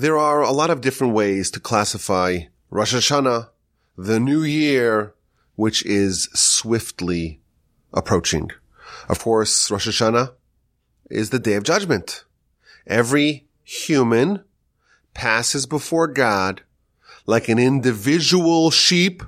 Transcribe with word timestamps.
There 0.00 0.16
are 0.16 0.40
a 0.40 0.50
lot 0.50 0.70
of 0.70 0.80
different 0.80 1.12
ways 1.12 1.50
to 1.50 1.60
classify 1.60 2.44
Rosh 2.70 2.94
Hashanah, 2.94 3.50
the 3.98 4.18
new 4.18 4.42
year, 4.42 5.12
which 5.56 5.84
is 5.84 6.30
swiftly 6.32 7.42
approaching. 7.92 8.50
Of 9.10 9.18
course, 9.18 9.70
Rosh 9.70 9.86
Hashanah 9.86 10.32
is 11.10 11.28
the 11.28 11.38
day 11.38 11.52
of 11.52 11.64
judgment. 11.64 12.24
Every 12.86 13.46
human 13.62 14.42
passes 15.12 15.66
before 15.66 16.06
God 16.06 16.62
like 17.26 17.50
an 17.50 17.58
individual 17.58 18.70
sheep 18.70 19.22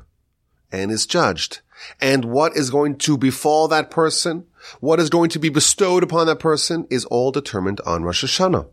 and 0.73 0.91
is 0.91 1.04
judged. 1.04 1.61
And 2.00 2.25
what 2.25 2.57
is 2.57 2.70
going 2.70 2.96
to 3.00 3.18
befall 3.18 3.68
that 3.68 3.91
person, 3.91 4.46
what 4.80 5.00
is 5.00 5.11
going 5.11 5.29
to 5.29 5.39
be 5.39 5.50
bestowed 5.50 6.02
upon 6.02 6.29
that 6.29 6.39
person 6.41 6.86
is 6.89 7.04
all 7.04 7.30
determined 7.30 7.82
on 7.84 8.04
Rosh 8.04 8.25
Hashanah. 8.25 8.70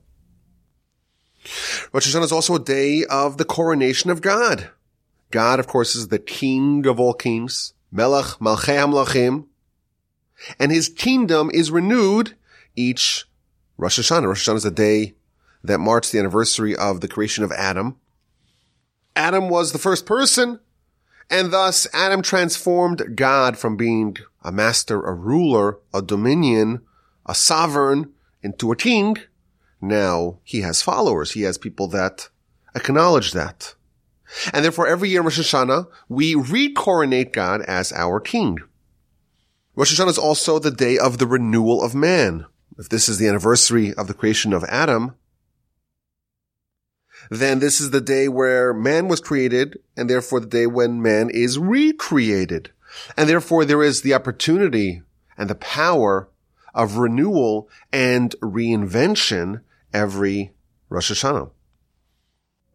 Rosh 1.93 2.07
Hashanah 2.07 2.23
is 2.23 2.31
also 2.31 2.55
a 2.55 2.59
day 2.59 3.05
of 3.05 3.37
the 3.37 3.45
coronation 3.45 4.09
of 4.09 4.21
God. 4.21 4.69
God, 5.31 5.59
of 5.59 5.67
course, 5.67 5.95
is 5.95 6.07
the 6.07 6.19
king 6.19 6.85
of 6.85 6.99
all 6.99 7.13
kings, 7.13 7.73
Melech 7.91 8.39
Malchei 8.39 8.77
HaMelachim, 8.77 9.45
and 10.57 10.71
his 10.71 10.89
kingdom 10.89 11.49
is 11.53 11.71
renewed 11.71 12.35
each 12.75 13.25
Rosh 13.77 13.99
Hashanah. 13.99 14.27
Rosh 14.27 14.47
Hashanah 14.47 14.55
is 14.55 14.65
a 14.65 14.71
day 14.71 15.15
that 15.63 15.79
marks 15.79 16.11
the 16.11 16.19
anniversary 16.19 16.75
of 16.75 17.01
the 17.01 17.07
creation 17.07 17.43
of 17.43 17.51
Adam. 17.51 17.97
Adam 19.15 19.49
was 19.49 19.71
the 19.71 19.79
first 19.79 20.05
person, 20.05 20.59
and 21.29 21.51
thus 21.51 21.87
Adam 21.93 22.21
transformed 22.21 23.15
God 23.15 23.57
from 23.57 23.77
being 23.77 24.17
a 24.43 24.51
master, 24.51 25.01
a 25.01 25.13
ruler, 25.13 25.77
a 25.93 26.01
dominion, 26.01 26.81
a 27.25 27.35
sovereign 27.35 28.13
into 28.41 28.71
a 28.71 28.75
king. 28.75 29.17
Now 29.81 30.39
he 30.43 30.61
has 30.61 30.81
followers. 30.81 31.31
He 31.31 31.43
has 31.43 31.57
people 31.57 31.87
that 31.89 32.29
acknowledge 32.75 33.31
that. 33.33 33.75
And 34.53 34.63
therefore 34.63 34.87
every 34.87 35.09
year 35.09 35.21
in 35.21 35.25
Rosh 35.25 35.39
Hashanah, 35.39 35.87
we 36.07 36.35
recoronate 36.35 37.33
God 37.33 37.61
as 37.61 37.91
our 37.93 38.19
king. 38.19 38.59
Rosh 39.75 39.97
Hashanah 39.97 40.09
is 40.09 40.17
also 40.17 40.59
the 40.59 40.71
day 40.71 40.97
of 40.97 41.17
the 41.17 41.27
renewal 41.27 41.81
of 41.81 41.95
man. 41.95 42.45
If 42.77 42.89
this 42.89 43.09
is 43.09 43.17
the 43.17 43.27
anniversary 43.27 43.93
of 43.93 44.07
the 44.07 44.13
creation 44.13 44.53
of 44.53 44.63
Adam, 44.65 45.15
then 47.29 47.59
this 47.59 47.79
is 47.81 47.91
the 47.91 48.01
day 48.01 48.27
where 48.27 48.73
man 48.73 49.07
was 49.07 49.19
created 49.19 49.79
and 49.95 50.09
therefore 50.09 50.39
the 50.39 50.47
day 50.47 50.67
when 50.67 51.01
man 51.01 51.29
is 51.29 51.59
recreated. 51.59 52.71
And 53.17 53.29
therefore 53.29 53.65
there 53.65 53.83
is 53.83 54.01
the 54.01 54.13
opportunity 54.13 55.01
and 55.37 55.49
the 55.49 55.55
power 55.55 56.29
of 56.73 56.97
renewal 56.97 57.69
and 57.91 58.35
reinvention 58.41 59.61
every 59.93 60.53
Rosh 60.89 61.11
Hashanah. 61.11 61.51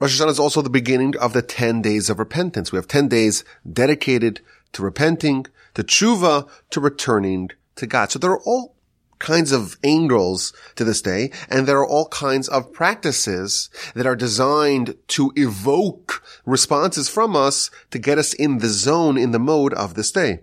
Rosh 0.00 0.20
Hashanah 0.20 0.30
is 0.30 0.38
also 0.38 0.62
the 0.62 0.70
beginning 0.70 1.16
of 1.16 1.32
the 1.32 1.42
10 1.42 1.82
days 1.82 2.10
of 2.10 2.18
repentance. 2.18 2.72
We 2.72 2.76
have 2.76 2.88
10 2.88 3.08
days 3.08 3.44
dedicated 3.70 4.40
to 4.72 4.82
repenting, 4.82 5.46
to 5.74 5.82
tshuva, 5.82 6.48
to 6.70 6.80
returning 6.80 7.50
to 7.76 7.86
God. 7.86 8.10
So 8.10 8.18
there 8.18 8.32
are 8.32 8.42
all 8.42 8.74
kinds 9.18 9.52
of 9.52 9.78
angles 9.82 10.52
to 10.76 10.84
this 10.84 11.00
day, 11.00 11.30
and 11.48 11.66
there 11.66 11.78
are 11.78 11.86
all 11.86 12.08
kinds 12.08 12.48
of 12.48 12.72
practices 12.72 13.70
that 13.94 14.06
are 14.06 14.16
designed 14.16 14.96
to 15.08 15.32
evoke 15.36 16.22
responses 16.44 17.08
from 17.08 17.34
us 17.34 17.70
to 17.90 17.98
get 17.98 18.18
us 18.18 18.34
in 18.34 18.58
the 18.58 18.68
zone, 18.68 19.16
in 19.16 19.30
the 19.30 19.38
mode 19.38 19.72
of 19.74 19.94
this 19.94 20.12
day. 20.12 20.40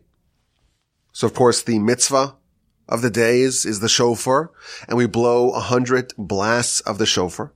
So 1.12 1.28
of 1.28 1.34
course 1.34 1.62
the 1.62 1.80
mitzvah 1.80 2.36
of 2.92 3.02
the 3.02 3.10
day 3.10 3.40
is, 3.40 3.66
is 3.66 3.80
the 3.80 3.90
shofar, 3.90 4.52
and 4.88 4.98
we 4.98 5.08
blow 5.08 5.52
a 5.52 5.62
hundred 5.62 6.14
blasts 6.18 6.82
of 6.82 6.98
the 6.98 7.06
shofar. 7.06 7.54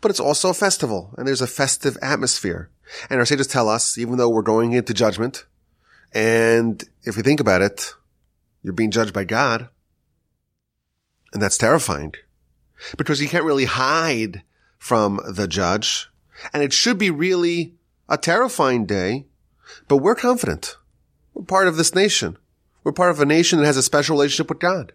But 0.00 0.10
it's 0.10 0.20
also 0.20 0.50
a 0.50 0.54
festival, 0.54 1.14
and 1.16 1.26
there's 1.26 1.40
a 1.40 1.46
festive 1.46 1.96
atmosphere. 2.02 2.68
And 3.08 3.18
our 3.18 3.24
sages 3.24 3.46
tell 3.46 3.68
us, 3.68 3.96
even 3.96 4.18
though 4.18 4.28
we're 4.28 4.42
going 4.42 4.72
into 4.72 4.92
judgment, 4.92 5.46
and 6.12 6.82
if 7.04 7.16
you 7.16 7.22
think 7.22 7.40
about 7.40 7.62
it, 7.62 7.94
you're 8.62 8.74
being 8.74 8.90
judged 8.90 9.14
by 9.14 9.24
God. 9.24 9.68
And 11.32 11.40
that's 11.40 11.56
terrifying 11.56 12.14
because 12.98 13.22
you 13.22 13.28
can't 13.28 13.44
really 13.44 13.64
hide 13.64 14.42
from 14.78 15.20
the 15.32 15.48
judge. 15.48 16.10
And 16.52 16.62
it 16.62 16.72
should 16.72 16.98
be 16.98 17.10
really 17.10 17.76
a 18.08 18.18
terrifying 18.18 18.84
day, 18.84 19.26
but 19.88 19.98
we're 19.98 20.14
confident. 20.14 20.76
We're 21.34 21.44
part 21.44 21.68
of 21.68 21.76
this 21.76 21.94
nation. 21.94 22.36
We're 22.84 22.92
part 22.92 23.10
of 23.10 23.20
a 23.20 23.26
nation 23.26 23.58
that 23.58 23.66
has 23.66 23.76
a 23.76 23.82
special 23.82 24.16
relationship 24.16 24.48
with 24.48 24.60
God. 24.60 24.92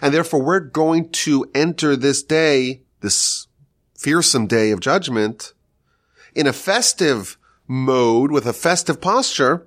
And 0.00 0.12
therefore 0.12 0.42
we're 0.42 0.60
going 0.60 1.10
to 1.10 1.50
enter 1.54 1.96
this 1.96 2.22
day, 2.22 2.82
this 3.00 3.46
fearsome 3.94 4.46
day 4.46 4.70
of 4.70 4.80
judgment 4.80 5.52
in 6.34 6.46
a 6.46 6.52
festive 6.52 7.38
mode 7.66 8.30
with 8.30 8.46
a 8.46 8.52
festive 8.52 9.00
posture 9.00 9.66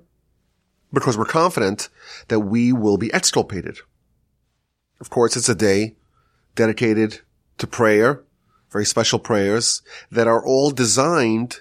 because 0.92 1.16
we're 1.16 1.24
confident 1.24 1.88
that 2.28 2.40
we 2.40 2.72
will 2.72 2.96
be 2.96 3.12
exculpated. 3.12 3.78
Of 5.00 5.10
course, 5.10 5.36
it's 5.36 5.48
a 5.48 5.54
day 5.54 5.96
dedicated 6.54 7.20
to 7.58 7.66
prayer, 7.66 8.24
very 8.70 8.84
special 8.84 9.18
prayers 9.18 9.82
that 10.10 10.26
are 10.26 10.44
all 10.44 10.70
designed 10.70 11.60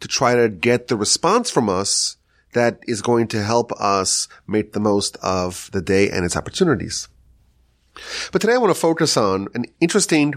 to 0.00 0.08
try 0.08 0.34
to 0.34 0.48
get 0.48 0.88
the 0.88 0.96
response 0.96 1.50
from 1.50 1.68
us 1.68 2.16
that 2.56 2.80
is 2.86 3.02
going 3.02 3.28
to 3.28 3.42
help 3.42 3.70
us 3.72 4.28
make 4.46 4.72
the 4.72 4.80
most 4.80 5.18
of 5.22 5.68
the 5.72 5.82
day 5.82 6.08
and 6.08 6.24
its 6.24 6.38
opportunities. 6.38 7.06
But 8.32 8.40
today 8.40 8.54
I 8.54 8.58
want 8.58 8.74
to 8.74 8.80
focus 8.80 9.14
on 9.18 9.48
an 9.52 9.66
interesting 9.78 10.34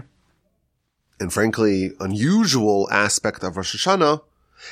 and 1.18 1.32
frankly 1.32 1.92
unusual 1.98 2.88
aspect 2.90 3.42
of 3.42 3.56
Rosh 3.56 3.74
Hashanah, 3.74 4.20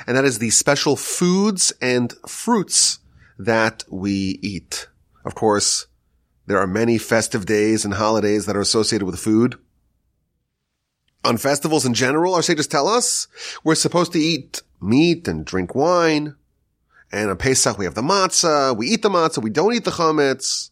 and 0.06 0.14
that 0.14 0.26
is 0.26 0.38
the 0.38 0.50
special 0.50 0.94
foods 0.94 1.72
and 1.80 2.12
fruits 2.28 2.98
that 3.38 3.82
we 3.88 4.38
eat. 4.42 4.88
Of 5.24 5.34
course, 5.34 5.86
there 6.46 6.58
are 6.58 6.66
many 6.66 6.98
festive 6.98 7.46
days 7.46 7.82
and 7.82 7.94
holidays 7.94 8.44
that 8.44 8.56
are 8.56 8.60
associated 8.60 9.06
with 9.06 9.18
food. 9.18 9.56
On 11.24 11.38
festivals 11.38 11.86
in 11.86 11.94
general, 11.94 12.34
our 12.34 12.42
sages 12.42 12.66
tell 12.66 12.88
us 12.88 13.26
we're 13.64 13.74
supposed 13.74 14.12
to 14.12 14.18
eat 14.18 14.60
meat 14.82 15.26
and 15.26 15.46
drink 15.46 15.74
wine. 15.74 16.34
And 17.10 17.30
on 17.30 17.36
Pesach, 17.36 17.78
we 17.78 17.84
have 17.84 17.94
the 17.94 18.02
matzah. 18.02 18.76
We 18.76 18.88
eat 18.88 19.02
the 19.02 19.08
matzah. 19.08 19.42
We 19.42 19.50
don't 19.50 19.74
eat 19.74 19.84
the 19.84 19.90
chametz. 19.90 20.70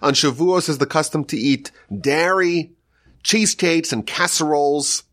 On 0.00 0.14
Shavuos 0.14 0.68
is 0.68 0.78
the 0.78 0.86
custom 0.86 1.24
to 1.24 1.36
eat 1.36 1.70
dairy, 2.00 2.72
cheesecakes, 3.22 3.92
and 3.92 4.06
casseroles, 4.06 5.04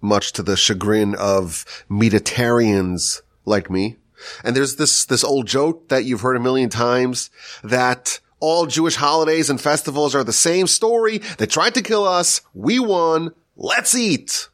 much 0.00 0.32
to 0.32 0.42
the 0.42 0.56
chagrin 0.56 1.14
of 1.14 1.64
meatitarians 1.90 3.20
like 3.44 3.70
me. 3.70 3.96
And 4.42 4.56
there's 4.56 4.76
this, 4.76 5.04
this 5.06 5.24
old 5.24 5.46
joke 5.46 5.88
that 5.88 6.04
you've 6.04 6.22
heard 6.22 6.36
a 6.36 6.40
million 6.40 6.70
times 6.70 7.30
that 7.62 8.20
all 8.40 8.66
Jewish 8.66 8.96
holidays 8.96 9.50
and 9.50 9.60
festivals 9.60 10.14
are 10.14 10.24
the 10.24 10.32
same 10.32 10.66
story. 10.66 11.18
They 11.38 11.46
tried 11.46 11.74
to 11.74 11.82
kill 11.82 12.04
us. 12.04 12.40
We 12.54 12.78
won. 12.78 13.34
Let's 13.56 13.94
eat. 13.94 14.48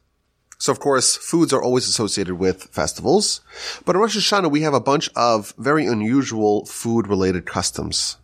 So 0.65 0.71
of 0.71 0.79
course, 0.79 1.15
foods 1.15 1.53
are 1.53 1.61
always 1.61 1.87
associated 1.87 2.39
with 2.39 2.63
festivals. 2.71 3.41
But 3.85 3.95
in 3.95 4.01
Rosh 4.01 4.17
Hashanah, 4.17 4.49
we 4.49 4.61
have 4.61 4.73
a 4.73 4.79
bunch 4.79 5.11
of 5.15 5.53
very 5.59 5.85
unusual 5.85 6.65
food 6.65 7.05
related 7.05 7.45
customs. 7.45 8.17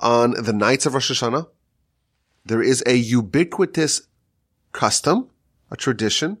On 0.00 0.32
the 0.32 0.52
nights 0.52 0.86
of 0.86 0.94
Rosh 0.94 1.12
Hashanah, 1.12 1.46
there 2.44 2.60
is 2.60 2.82
a 2.84 2.96
ubiquitous 2.96 4.08
custom, 4.72 5.30
a 5.70 5.76
tradition 5.76 6.38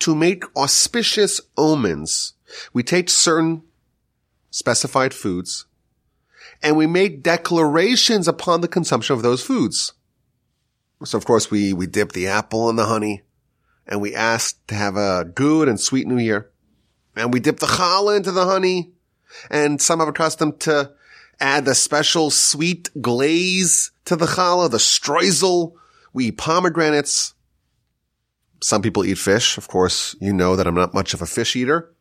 to 0.00 0.16
make 0.16 0.42
auspicious 0.56 1.40
omens. 1.56 2.32
We 2.72 2.82
take 2.82 3.10
certain 3.10 3.62
specified 4.50 5.14
foods, 5.14 5.66
and 6.64 6.76
we 6.76 6.88
make 6.88 7.22
declarations 7.22 8.26
upon 8.26 8.60
the 8.60 8.66
consumption 8.66 9.14
of 9.14 9.22
those 9.22 9.44
foods. 9.44 9.92
So 11.04 11.16
of 11.16 11.26
course 11.26 11.48
we, 11.48 11.72
we 11.72 11.86
dip 11.86 12.10
the 12.10 12.26
apple 12.26 12.68
in 12.68 12.74
the 12.74 12.86
honey 12.86 13.22
and 13.86 14.00
we 14.00 14.14
ask 14.14 14.64
to 14.68 14.74
have 14.74 14.96
a 14.96 15.24
good 15.24 15.68
and 15.68 15.80
sweet 15.80 16.06
new 16.06 16.18
year. 16.18 16.50
And 17.16 17.32
we 17.32 17.40
dip 17.40 17.58
the 17.58 17.66
challah 17.66 18.16
into 18.16 18.32
the 18.32 18.44
honey 18.44 18.92
and 19.50 19.80
some 19.80 20.00
have 20.00 20.08
a 20.08 20.12
custom 20.12 20.56
to 20.58 20.92
add 21.40 21.64
the 21.64 21.74
special 21.74 22.30
sweet 22.30 22.90
glaze 23.00 23.92
to 24.04 24.16
the 24.16 24.26
challah, 24.26 24.70
the 24.70 24.78
streusel. 24.78 25.72
We 26.12 26.26
eat 26.26 26.38
pomegranates. 26.38 27.34
Some 28.62 28.82
people 28.82 29.04
eat 29.04 29.18
fish. 29.18 29.56
Of 29.56 29.68
course, 29.68 30.14
you 30.20 30.32
know 30.32 30.56
that 30.56 30.66
I'm 30.66 30.74
not 30.74 30.94
much 30.94 31.14
of 31.14 31.22
a 31.22 31.26
fish 31.26 31.56
eater. 31.56 31.92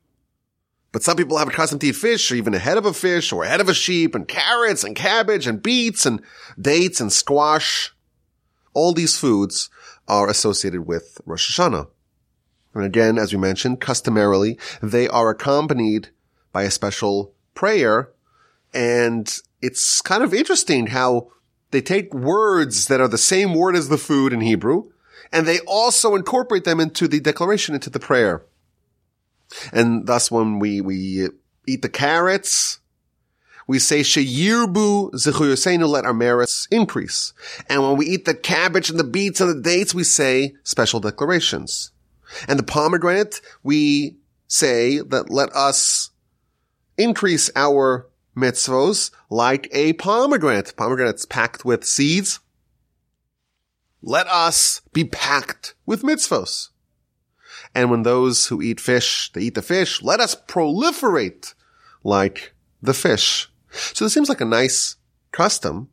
But 0.91 1.03
some 1.03 1.15
people 1.15 1.37
have 1.37 1.47
a 1.47 1.51
custom 1.51 1.77
to 1.79 1.87
eat 1.87 1.95
fish 1.95 2.31
or 2.31 2.35
even 2.35 2.53
a 2.55 2.59
head 2.59 2.77
of 2.77 2.85
a 2.85 2.93
fish 2.93 3.31
or 3.31 3.43
a 3.43 3.47
head 3.47 3.61
of 3.61 3.69
a 3.69 3.73
sheep 3.75 4.15
and 4.15 4.27
carrots 4.27 4.83
and 4.83 4.95
cabbage 4.95 5.45
and 5.45 5.61
beets 5.61 6.05
and 6.05 6.21
dates 6.59 6.99
and 6.99 7.13
squash. 7.13 7.93
All 8.73 8.93
these 8.93 9.17
foods 9.17 9.69
are 10.09 10.27
associated 10.27 10.85
with 10.85 11.21
Rosh 11.25 11.57
Hashanah. 11.57 11.87
And 12.73 12.83
again, 12.83 13.17
as 13.17 13.33
we 13.33 13.39
mentioned, 13.39 13.79
customarily, 13.79 14.59
they 14.81 15.07
are 15.07 15.29
accompanied 15.29 16.09
by 16.51 16.63
a 16.63 16.71
special 16.71 17.33
prayer. 17.53 18.11
And 18.73 19.33
it's 19.61 20.01
kind 20.01 20.23
of 20.23 20.33
interesting 20.33 20.87
how 20.87 21.29
they 21.71 21.81
take 21.81 22.13
words 22.13 22.87
that 22.87 23.01
are 23.01 23.07
the 23.07 23.17
same 23.17 23.53
word 23.53 23.75
as 23.75 23.89
the 23.89 23.97
food 23.97 24.33
in 24.33 24.41
Hebrew, 24.41 24.91
and 25.31 25.47
they 25.47 25.59
also 25.61 26.15
incorporate 26.15 26.63
them 26.63 26.79
into 26.79 27.07
the 27.07 27.19
declaration, 27.19 27.75
into 27.75 27.89
the 27.89 27.99
prayer. 27.99 28.43
And 29.71 30.07
thus 30.07 30.31
when 30.31 30.59
we, 30.59 30.81
we 30.81 31.29
eat 31.67 31.81
the 31.81 31.89
carrots, 31.89 32.79
we 33.69 33.77
say 33.77 33.99
sheyirbu 33.99 35.11
zechuyoseinu, 35.11 35.87
let 35.87 36.03
our 36.03 36.13
merits 36.13 36.67
increase. 36.71 37.33
And 37.69 37.83
when 37.83 37.97
we 37.97 38.07
eat 38.07 38.25
the 38.25 38.33
cabbage 38.33 38.89
and 38.89 38.97
the 38.97 39.03
beets 39.03 39.41
and 39.41 39.49
the 39.51 39.61
dates, 39.61 39.93
we 39.93 40.03
say 40.03 40.55
special 40.63 40.99
declarations. 40.99 41.91
And 42.47 42.57
the 42.57 42.63
pomegranate, 42.63 43.41
we 43.61 44.17
say 44.47 45.01
that 45.01 45.29
let 45.29 45.55
us 45.55 46.09
increase 46.97 47.51
our 47.55 48.07
mitzvos 48.35 49.11
like 49.29 49.69
a 49.71 49.93
pomegranate. 49.93 50.75
Pomegranate's 50.75 51.25
packed 51.25 51.63
with 51.63 51.85
seeds. 51.85 52.39
Let 54.01 54.25
us 54.25 54.81
be 54.93 55.03
packed 55.03 55.75
with 55.85 56.01
mitzvos. 56.01 56.69
And 57.75 57.91
when 57.91 58.01
those 58.01 58.47
who 58.47 58.63
eat 58.63 58.79
fish, 58.79 59.31
they 59.33 59.41
eat 59.41 59.53
the 59.53 59.61
fish, 59.61 60.01
let 60.01 60.19
us 60.19 60.33
proliferate 60.33 61.53
like 62.03 62.55
the 62.81 62.95
fish. 62.95 63.48
So 63.71 64.05
this 64.05 64.13
seems 64.13 64.29
like 64.29 64.41
a 64.41 64.45
nice 64.45 64.95
custom, 65.31 65.89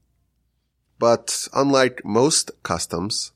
but 0.98 1.48
unlike 1.52 2.04
most 2.04 2.50
customs, 2.62 3.32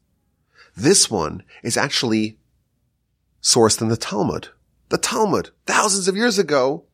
this 0.76 1.10
one 1.10 1.42
is 1.62 1.76
actually 1.76 2.38
sourced 3.42 3.80
in 3.80 3.88
the 3.88 3.96
Talmud. 3.96 4.48
The 4.88 4.98
Talmud, 4.98 5.50
thousands 5.66 6.08
of 6.08 6.16
years 6.16 6.38
ago, 6.38 6.84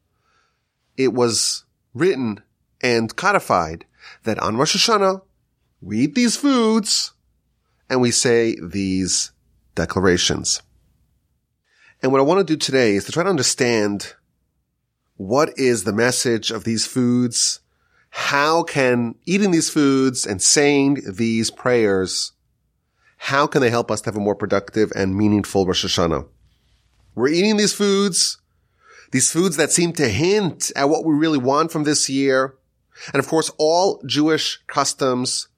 it 0.97 1.13
was 1.13 1.65
written 1.95 2.43
and 2.81 3.15
codified 3.15 3.85
that 4.25 4.39
on 4.39 4.57
Rosh 4.57 4.77
Hashanah, 4.77 5.23
we 5.81 6.01
eat 6.01 6.15
these 6.15 6.37
foods 6.37 7.13
and 7.89 8.01
we 8.01 8.11
say 8.11 8.57
these 8.63 9.33
declarations. 9.75 10.63
And 12.03 12.13
what 12.13 12.21
I 12.21 12.25
want 12.25 12.47
to 12.47 12.53
do 12.53 12.57
today 12.57 12.95
is 12.95 13.05
to 13.05 13.13
try 13.13 13.23
to 13.23 13.31
understand 13.31 14.15
what 15.17 15.59
is 15.59 15.85
the 15.85 15.93
message 15.93 16.51
of 16.51 16.65
these 16.65 16.87
foods? 16.87 17.61
How 18.11 18.63
can 18.63 19.15
eating 19.25 19.51
these 19.51 19.71
foods 19.71 20.27
and 20.27 20.41
saying 20.41 21.03
these 21.07 21.51
prayers, 21.51 22.33
how 23.19 23.47
can 23.47 23.61
they 23.61 23.71
help 23.71 23.91
us 23.91 24.01
to 24.03 24.07
have 24.07 24.17
a 24.17 24.21
more 24.21 24.35
productive 24.35 24.93
and 24.95 25.17
meaningful 25.17 25.67
Rosh 25.67 25.85
Hashanah? 25.85 26.27
We're 27.15 27.29
eating 27.29 27.57
these 27.57 27.73
foods, 27.73 28.39
these 29.13 29.31
foods 29.31 29.57
that 29.57 29.73
seem 29.73 29.93
to 29.95 30.09
hint 30.09 30.71
at 30.77 30.89
what 30.89 31.05
we 31.05 31.15
really 31.15 31.39
want 31.39 31.73
from 31.73 31.85
this 31.85 32.09
year. 32.09 32.55
And 33.13 33.21
of 33.21 33.29
course, 33.29 33.51
all 33.59 34.03
Jewish 34.07 34.61
customs 34.67 35.49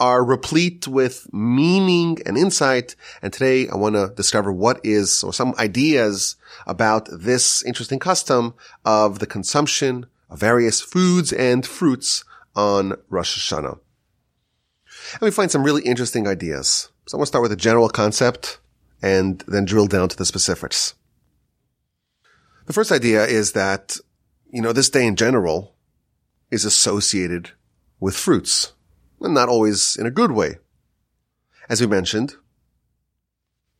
are 0.00 0.24
replete 0.24 0.86
with 0.86 1.28
meaning 1.32 2.18
and 2.26 2.36
insight. 2.36 2.94
And 3.22 3.32
today 3.32 3.68
I 3.68 3.76
want 3.76 3.94
to 3.94 4.12
discover 4.14 4.52
what 4.52 4.80
is 4.84 5.22
or 5.24 5.32
some 5.32 5.54
ideas 5.58 6.36
about 6.66 7.08
this 7.12 7.64
interesting 7.64 7.98
custom 7.98 8.54
of 8.84 9.18
the 9.18 9.26
consumption 9.26 10.06
of 10.30 10.40
various 10.40 10.80
foods 10.80 11.32
and 11.32 11.66
fruits 11.66 12.24
on 12.54 12.94
Rosh 13.08 13.38
Hashanah. 13.38 13.78
And 15.12 15.22
we 15.22 15.30
find 15.30 15.50
some 15.50 15.64
really 15.64 15.82
interesting 15.82 16.26
ideas. 16.26 16.90
So 17.06 17.16
I 17.16 17.18
want 17.18 17.26
to 17.26 17.28
start 17.28 17.42
with 17.42 17.52
a 17.52 17.56
general 17.56 17.88
concept 17.88 18.58
and 19.00 19.42
then 19.46 19.64
drill 19.64 19.86
down 19.86 20.08
to 20.08 20.16
the 20.16 20.26
specifics. 20.26 20.94
The 22.66 22.72
first 22.72 22.92
idea 22.92 23.24
is 23.24 23.52
that, 23.52 23.96
you 24.50 24.60
know, 24.60 24.72
this 24.72 24.90
day 24.90 25.06
in 25.06 25.16
general 25.16 25.74
is 26.50 26.64
associated 26.64 27.52
with 28.00 28.16
fruits 28.16 28.72
and 29.20 29.34
not 29.34 29.48
always 29.48 29.96
in 29.96 30.06
a 30.06 30.10
good 30.10 30.32
way. 30.32 30.56
As 31.68 31.80
we 31.80 31.86
mentioned, 31.86 32.36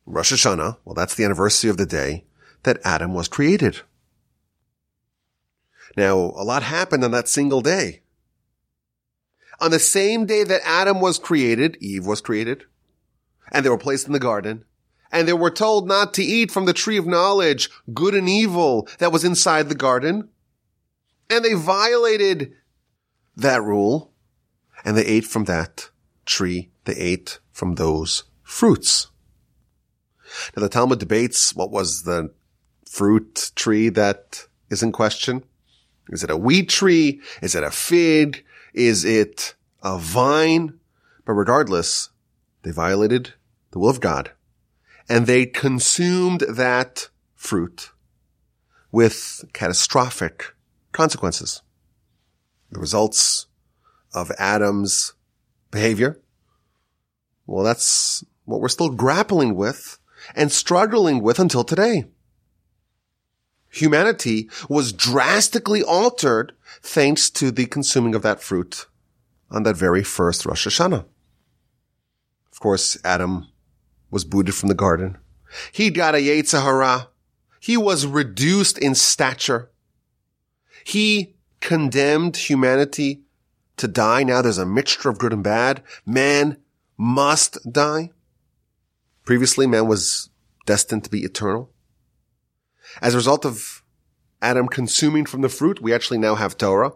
Rosh 0.05 0.33
Hashanah, 0.33 0.77
well, 0.85 0.95
that's 0.95 1.15
the 1.15 1.23
anniversary 1.23 1.69
of 1.69 1.77
the 1.77 1.85
day 1.85 2.25
that 2.63 2.79
Adam 2.83 3.13
was 3.13 3.27
created. 3.27 3.81
Now, 5.95 6.15
a 6.15 6.43
lot 6.43 6.63
happened 6.63 7.03
on 7.03 7.11
that 7.11 7.27
single 7.27 7.61
day. 7.61 8.01
On 9.59 9.71
the 9.71 9.79
same 9.79 10.25
day 10.25 10.43
that 10.43 10.61
Adam 10.65 11.01
was 11.01 11.19
created, 11.19 11.77
Eve 11.81 12.05
was 12.05 12.21
created, 12.21 12.63
and 13.51 13.65
they 13.65 13.69
were 13.69 13.77
placed 13.77 14.07
in 14.07 14.13
the 14.13 14.19
garden, 14.19 14.65
and 15.11 15.27
they 15.27 15.33
were 15.33 15.51
told 15.51 15.87
not 15.87 16.13
to 16.13 16.23
eat 16.23 16.51
from 16.51 16.65
the 16.65 16.73
tree 16.73 16.97
of 16.97 17.07
knowledge, 17.07 17.69
good 17.93 18.13
and 18.13 18.29
evil, 18.29 18.87
that 18.99 19.11
was 19.11 19.23
inside 19.23 19.67
the 19.67 19.75
garden. 19.75 20.29
And 21.29 21.43
they 21.43 21.53
violated 21.53 22.53
that 23.35 23.61
rule 23.61 24.13
and 24.83 24.97
they 24.97 25.05
ate 25.05 25.25
from 25.25 25.45
that 25.45 25.89
tree. 26.25 26.69
They 26.85 26.95
ate 26.95 27.39
from 27.51 27.75
those 27.75 28.23
fruits. 28.43 29.07
Now 30.55 30.61
the 30.61 30.69
Talmud 30.69 30.99
debates 30.99 31.55
what 31.55 31.71
was 31.71 32.03
the 32.03 32.31
fruit 32.85 33.51
tree 33.55 33.89
that 33.89 34.47
is 34.69 34.83
in 34.83 34.91
question. 34.91 35.43
Is 36.09 36.23
it 36.23 36.31
a 36.31 36.37
wheat 36.37 36.69
tree? 36.69 37.21
Is 37.41 37.55
it 37.55 37.63
a 37.63 37.71
fig? 37.71 38.43
Is 38.73 39.05
it 39.05 39.55
a 39.83 39.97
vine? 39.97 40.79
But 41.25 41.33
regardless, 41.33 42.09
they 42.63 42.71
violated 42.71 43.33
the 43.71 43.79
will 43.79 43.89
of 43.89 44.01
God 44.01 44.31
and 45.07 45.25
they 45.25 45.45
consumed 45.45 46.41
that 46.47 47.09
fruit 47.35 47.91
with 48.91 49.43
catastrophic 49.53 50.53
consequences. 50.91 51.61
The 52.71 52.79
results 52.79 53.47
of 54.13 54.31
Adam's 54.37 55.13
behavior. 55.71 56.19
Well, 57.45 57.63
that's 57.63 58.23
what 58.45 58.61
we're 58.61 58.69
still 58.69 58.89
grappling 58.89 59.55
with 59.55 59.99
and 60.35 60.51
struggling 60.51 61.21
with 61.21 61.39
until 61.39 61.63
today. 61.63 62.05
Humanity 63.71 64.49
was 64.67 64.93
drastically 64.93 65.83
altered 65.83 66.53
thanks 66.81 67.29
to 67.31 67.51
the 67.51 67.65
consuming 67.65 68.15
of 68.15 68.23
that 68.23 68.41
fruit 68.41 68.87
on 69.51 69.63
that 69.63 69.75
very 69.75 70.03
first 70.03 70.45
Rosh 70.45 70.67
Hashanah. 70.67 71.05
Of 72.51 72.59
course, 72.59 72.97
Adam 73.03 73.47
was 74.11 74.25
booted 74.25 74.55
from 74.55 74.69
the 74.69 74.75
garden. 74.75 75.17
He 75.71 75.89
got 75.89 76.15
a 76.15 76.17
Yetzer 76.17 76.61
Hara. 76.61 77.09
He 77.59 77.77
was 77.77 78.05
reduced 78.05 78.77
in 78.77 78.95
stature. 78.95 79.71
He 80.83 81.35
condemned 81.61 82.37
humanity 82.37 83.23
to 83.79 83.87
die. 83.87 84.23
Now 84.23 84.41
there's 84.41 84.57
a 84.57 84.65
mixture 84.65 85.09
of 85.09 85.19
good 85.19 85.33
and 85.33 85.43
bad. 85.43 85.83
Man 86.05 86.57
must 86.97 87.57
die. 87.71 88.11
Previously, 89.25 89.67
man 89.67 89.87
was 89.87 90.29
destined 90.65 91.03
to 91.03 91.09
be 91.09 91.23
eternal. 91.23 91.71
As 93.01 93.13
a 93.13 93.17
result 93.17 93.45
of 93.45 93.83
Adam 94.41 94.67
consuming 94.67 95.25
from 95.25 95.41
the 95.41 95.49
fruit, 95.49 95.81
we 95.81 95.93
actually 95.93 96.17
now 96.17 96.35
have 96.35 96.57
Torah 96.57 96.93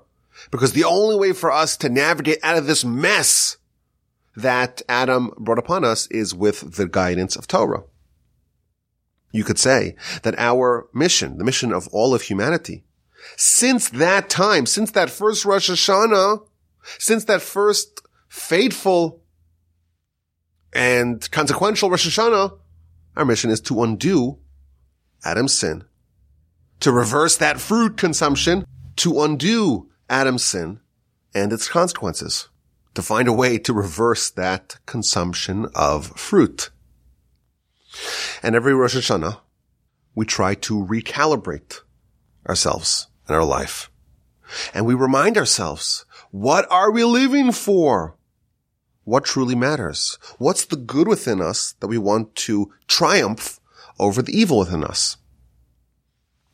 because 0.51 0.73
the 0.73 0.83
only 0.83 1.15
way 1.15 1.33
for 1.33 1.51
us 1.51 1.77
to 1.77 1.89
navigate 1.89 2.39
out 2.43 2.57
of 2.57 2.65
this 2.65 2.83
mess 2.83 3.57
that 4.35 4.81
Adam 4.89 5.31
brought 5.37 5.59
upon 5.59 5.85
us 5.85 6.07
is 6.07 6.33
with 6.33 6.75
the 6.75 6.87
guidance 6.87 7.35
of 7.35 7.47
Torah. 7.47 7.83
You 9.31 9.43
could 9.43 9.59
say 9.59 9.95
that 10.23 10.37
our 10.37 10.87
mission, 10.93 11.37
the 11.37 11.43
mission 11.43 11.71
of 11.71 11.87
all 11.89 12.13
of 12.13 12.23
humanity, 12.23 12.83
since 13.35 13.89
that 13.89 14.29
time, 14.29 14.65
since 14.65 14.91
that 14.91 15.09
first 15.09 15.45
Rosh 15.45 15.69
Hashanah, 15.69 16.45
since 16.99 17.25
that 17.25 17.41
first 17.41 18.01
fateful 18.27 19.21
and 20.73 21.29
consequential 21.31 21.89
Rosh 21.89 22.07
Hashanah, 22.07 22.57
our 23.15 23.25
mission 23.25 23.51
is 23.51 23.61
to 23.61 23.83
undo 23.83 24.39
Adam's 25.23 25.57
sin, 25.57 25.83
to 26.79 26.91
reverse 26.91 27.37
that 27.37 27.59
fruit 27.59 27.97
consumption, 27.97 28.65
to 28.97 29.21
undo 29.21 29.89
Adam's 30.09 30.43
sin 30.43 30.79
and 31.33 31.53
its 31.53 31.67
consequences, 31.67 32.49
to 32.93 33.01
find 33.01 33.27
a 33.27 33.33
way 33.33 33.57
to 33.57 33.73
reverse 33.73 34.29
that 34.31 34.77
consumption 34.85 35.67
of 35.75 36.07
fruit. 36.07 36.71
And 38.41 38.55
every 38.55 38.73
Rosh 38.73 38.95
Hashanah, 38.95 39.39
we 40.15 40.25
try 40.25 40.55
to 40.55 40.85
recalibrate 40.85 41.79
ourselves 42.47 43.07
and 43.27 43.35
our 43.35 43.45
life. 43.45 43.89
And 44.73 44.85
we 44.85 44.93
remind 44.93 45.37
ourselves 45.37 46.05
what 46.33 46.65
are 46.71 46.89
we 46.89 47.03
living 47.03 47.51
for? 47.51 48.17
What 49.03 49.23
truly 49.23 49.53
matters? 49.53 50.17
What's 50.39 50.65
the 50.65 50.75
good 50.75 51.07
within 51.07 51.39
us 51.39 51.73
that 51.73 51.89
we 51.89 51.99
want 51.99 52.33
to 52.37 52.73
triumph 52.87 53.59
over 53.99 54.23
the 54.23 54.35
evil 54.35 54.57
within 54.57 54.83
us? 54.83 55.17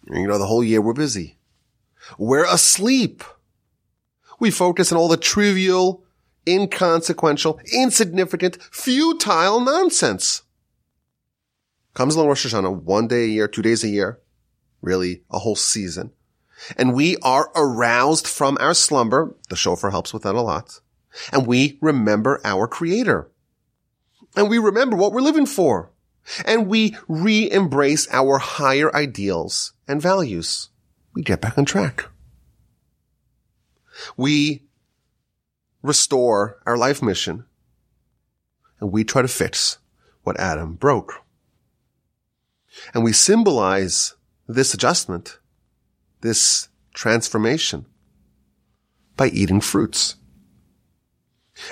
You 0.05 0.27
know, 0.27 0.38
the 0.38 0.48
whole 0.48 0.65
year 0.65 0.81
we're 0.81 0.91
busy. 0.91 1.38
We're 2.17 2.43
asleep. 2.43 3.24
We 4.38 4.51
focus 4.51 4.91
on 4.91 4.98
all 4.98 5.07
the 5.07 5.15
trivial, 5.15 6.03
inconsequential, 6.45 7.62
insignificant, 7.74 8.62
futile 8.74 9.62
nonsense. 9.62 10.41
Comes 11.93 12.15
along 12.15 12.27
Rosh 12.27 12.45
Hashanah 12.45 12.83
one 12.83 13.07
day 13.07 13.24
a 13.24 13.27
year, 13.27 13.48
two 13.48 13.62
days 13.62 13.86
a 13.86 13.89
year, 13.89 14.19
really 14.81 15.24
a 15.31 15.39
whole 15.39 15.55
season 15.55 16.12
and 16.78 16.94
we 16.94 17.18
are 17.18 17.51
aroused 17.56 18.28
from 18.28 18.58
our 18.60 18.74
slumber. 18.74 19.36
The 19.50 19.56
shofar 19.56 19.92
helps 19.92 20.13
with 20.13 20.24
that 20.24 20.36
a 20.36 20.42
lot. 20.42 20.82
And 21.32 21.48
we 21.48 21.78
remember 21.82 22.39
our 22.44 22.68
creator. 22.68 23.30
And 24.36 24.50
we 24.50 24.58
remember 24.58 24.96
what 24.96 25.12
we're 25.12 25.22
living 25.22 25.46
for. 25.46 25.92
and 26.46 26.68
we 26.68 26.96
re-embrace 27.08 28.08
our 28.12 28.38
higher 28.38 28.96
ideals 28.96 29.74
and 29.88 30.01
values. 30.01 30.70
We 31.13 31.24
get 31.24 31.42
back 31.42 31.58
on 31.58 31.66
track. 31.66 32.06
We 34.16 34.63
restore 35.82 36.62
our 36.66 36.78
life 36.78 37.01
mission 37.01 37.46
and 38.80 38.92
we 38.92 39.04
try 39.04 39.22
to 39.22 39.28
fix 39.28 39.80
what 40.24 40.39
Adam 40.39 40.75
broke. 40.75 41.24
And 42.94 43.04
we 43.04 43.13
symbolize 43.13 44.16
this 44.48 44.74
adjustment, 44.74 45.39
this 46.22 46.70
transformation 46.94 47.86
by 49.16 49.28
eating 49.28 49.62
fruits. 49.62 50.16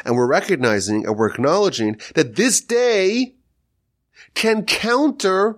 And 0.06 0.16
we're 0.16 0.28
recognizing 0.28 1.06
and 1.06 1.18
we're 1.18 1.30
acknowledging 1.30 2.00
that 2.16 2.36
this 2.36 2.60
day 2.62 3.36
can 4.34 4.66
counter 4.66 5.58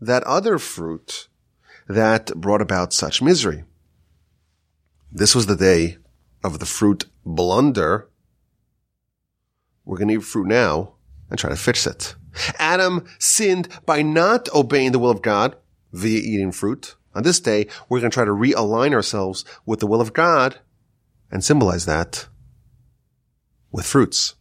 that 0.00 0.22
other 0.24 0.58
fruit 0.58 1.28
that 1.88 2.34
brought 2.36 2.60
about 2.60 2.92
such 2.92 3.22
misery. 3.22 3.64
This 5.10 5.34
was 5.34 5.46
the 5.46 5.56
day 5.56 5.98
of 6.44 6.58
the 6.58 6.66
fruit 6.66 7.06
blunder. 7.24 8.08
We're 9.84 9.98
going 9.98 10.08
to 10.08 10.14
eat 10.14 10.24
fruit 10.24 10.46
now 10.46 10.94
and 11.30 11.38
try 11.38 11.50
to 11.50 11.56
fix 11.56 11.86
it. 11.86 12.14
Adam 12.58 13.04
sinned 13.18 13.68
by 13.86 14.02
not 14.02 14.48
obeying 14.54 14.92
the 14.92 14.98
will 14.98 15.10
of 15.10 15.22
God 15.22 15.56
via 15.92 16.18
eating 16.18 16.52
fruit. 16.52 16.96
On 17.16 17.22
this 17.22 17.40
day, 17.40 17.66
we're 17.88 18.00
going 18.00 18.10
to 18.10 18.14
try 18.14 18.26
to 18.26 18.30
realign 18.30 18.92
ourselves 18.92 19.46
with 19.64 19.80
the 19.80 19.86
will 19.86 20.02
of 20.02 20.12
God 20.12 20.58
and 21.30 21.42
symbolize 21.42 21.86
that 21.86 22.28
with 23.72 23.86
fruits. 23.86 24.34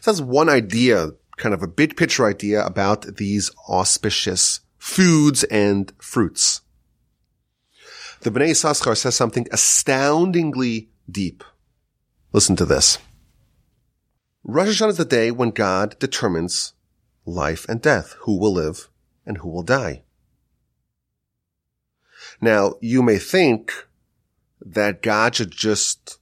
So 0.00 0.10
that's 0.10 0.22
one 0.22 0.48
idea, 0.48 1.10
kind 1.36 1.54
of 1.54 1.62
a 1.62 1.68
big 1.68 1.98
picture 1.98 2.26
idea 2.26 2.64
about 2.64 3.16
these 3.16 3.50
auspicious 3.68 4.60
foods 4.78 5.44
and 5.44 5.92
fruits. 5.98 6.62
The 8.22 8.30
Bnei 8.30 8.52
Yissaschar 8.52 8.96
says 8.96 9.14
something 9.14 9.46
astoundingly 9.52 10.88
deep. 11.10 11.44
Listen 12.32 12.56
to 12.56 12.64
this. 12.64 12.96
Rosh 14.42 14.68
Hashanah 14.68 14.90
is 14.90 14.96
the 14.96 15.04
day 15.04 15.30
when 15.30 15.50
God 15.50 15.98
determines 15.98 16.72
life 17.26 17.66
and 17.68 17.82
death, 17.82 18.16
who 18.20 18.38
will 18.38 18.54
live 18.54 18.88
and 19.26 19.38
who 19.38 19.50
will 19.50 19.62
die. 19.62 20.04
Now, 22.44 22.74
you 22.82 23.02
may 23.02 23.16
think 23.16 23.72
that 24.60 25.00
God 25.00 25.34
should 25.34 25.50
just 25.50 26.18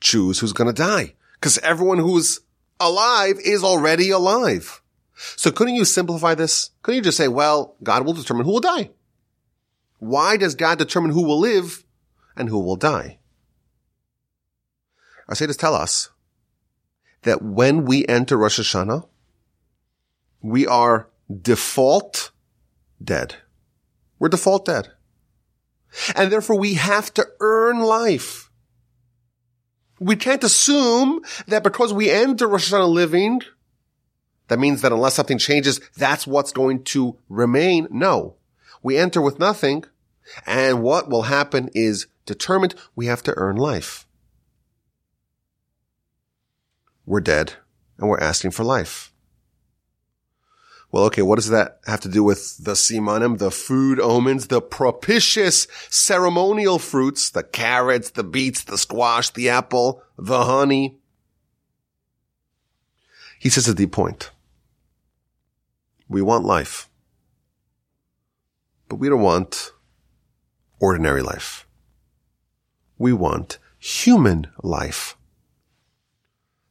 choose 0.00 0.40
who's 0.40 0.52
going 0.52 0.66
to 0.66 0.72
die 0.72 1.14
because 1.34 1.56
everyone 1.58 1.98
who's 1.98 2.40
alive 2.80 3.36
is 3.44 3.62
already 3.62 4.10
alive. 4.10 4.82
So 5.14 5.52
couldn't 5.52 5.76
you 5.76 5.84
simplify 5.84 6.34
this? 6.34 6.70
Couldn't 6.82 6.96
you 6.96 7.02
just 7.04 7.16
say, 7.16 7.28
well, 7.28 7.76
God 7.80 8.04
will 8.04 8.12
determine 8.12 8.44
who 8.44 8.54
will 8.54 8.60
die? 8.60 8.90
Why 10.00 10.36
does 10.36 10.56
God 10.56 10.78
determine 10.78 11.12
who 11.12 11.22
will 11.22 11.38
live 11.38 11.84
and 12.34 12.48
who 12.48 12.58
will 12.58 12.74
die? 12.74 13.20
Our 15.28 15.36
sages 15.36 15.56
tell 15.56 15.76
us 15.76 16.10
that 17.22 17.40
when 17.40 17.84
we 17.84 18.04
enter 18.06 18.36
Rosh 18.36 18.58
Hashanah, 18.58 19.08
we 20.40 20.66
are 20.66 21.08
default 21.30 22.32
dead. 23.00 23.36
We're 24.18 24.28
default 24.28 24.64
dead. 24.64 24.88
And 26.14 26.30
therefore 26.32 26.58
we 26.58 26.74
have 26.74 27.12
to 27.14 27.26
earn 27.40 27.80
life. 27.80 28.50
We 30.00 30.16
can't 30.16 30.42
assume 30.42 31.22
that 31.46 31.62
because 31.62 31.92
we 31.92 32.10
enter 32.10 32.48
Rosh 32.48 32.72
Hashanah 32.72 32.92
living, 32.92 33.42
that 34.48 34.58
means 34.58 34.82
that 34.82 34.92
unless 34.92 35.14
something 35.14 35.38
changes, 35.38 35.80
that's 35.96 36.26
what's 36.26 36.52
going 36.52 36.84
to 36.84 37.16
remain. 37.28 37.86
No. 37.90 38.36
We 38.82 38.98
enter 38.98 39.22
with 39.22 39.38
nothing, 39.38 39.84
and 40.44 40.82
what 40.82 41.08
will 41.08 41.22
happen 41.22 41.70
is 41.72 42.08
determined. 42.26 42.74
We 42.96 43.06
have 43.06 43.22
to 43.24 43.34
earn 43.36 43.56
life 43.56 44.06
we're 47.06 47.20
dead 47.20 47.54
and 47.98 48.08
we're 48.08 48.18
asking 48.18 48.52
for 48.52 48.64
life. 48.64 49.11
Well, 50.92 51.04
okay, 51.04 51.22
what 51.22 51.36
does 51.36 51.48
that 51.48 51.80
have 51.86 52.00
to 52.00 52.08
do 52.08 52.22
with 52.22 52.62
the 52.62 52.72
simanim, 52.72 53.38
the 53.38 53.50
food 53.50 53.98
omens, 53.98 54.48
the 54.48 54.60
propitious 54.60 55.66
ceremonial 55.88 56.78
fruits, 56.78 57.30
the 57.30 57.42
carrots, 57.42 58.10
the 58.10 58.22
beets, 58.22 58.62
the 58.62 58.76
squash, 58.76 59.30
the 59.30 59.48
apple, 59.48 60.02
the 60.18 60.44
honey? 60.44 60.98
He 63.38 63.48
says 63.48 63.66
a 63.66 63.74
deep 63.74 63.90
point. 63.90 64.30
We 66.08 66.20
want 66.20 66.44
life, 66.44 66.90
but 68.90 68.96
we 68.96 69.08
don't 69.08 69.22
want 69.22 69.72
ordinary 70.78 71.22
life. 71.22 71.66
We 72.98 73.14
want 73.14 73.58
human 73.78 74.48
life 74.62 75.16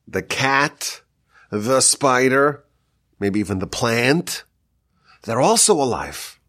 the 0.08 0.22
cat, 0.22 1.02
the 1.50 1.80
spider, 1.80 2.66
maybe 3.22 3.40
even 3.40 3.60
the 3.60 3.68
plant, 3.68 4.44
they're 5.22 5.40
also 5.40 5.74
alive. 5.74 6.40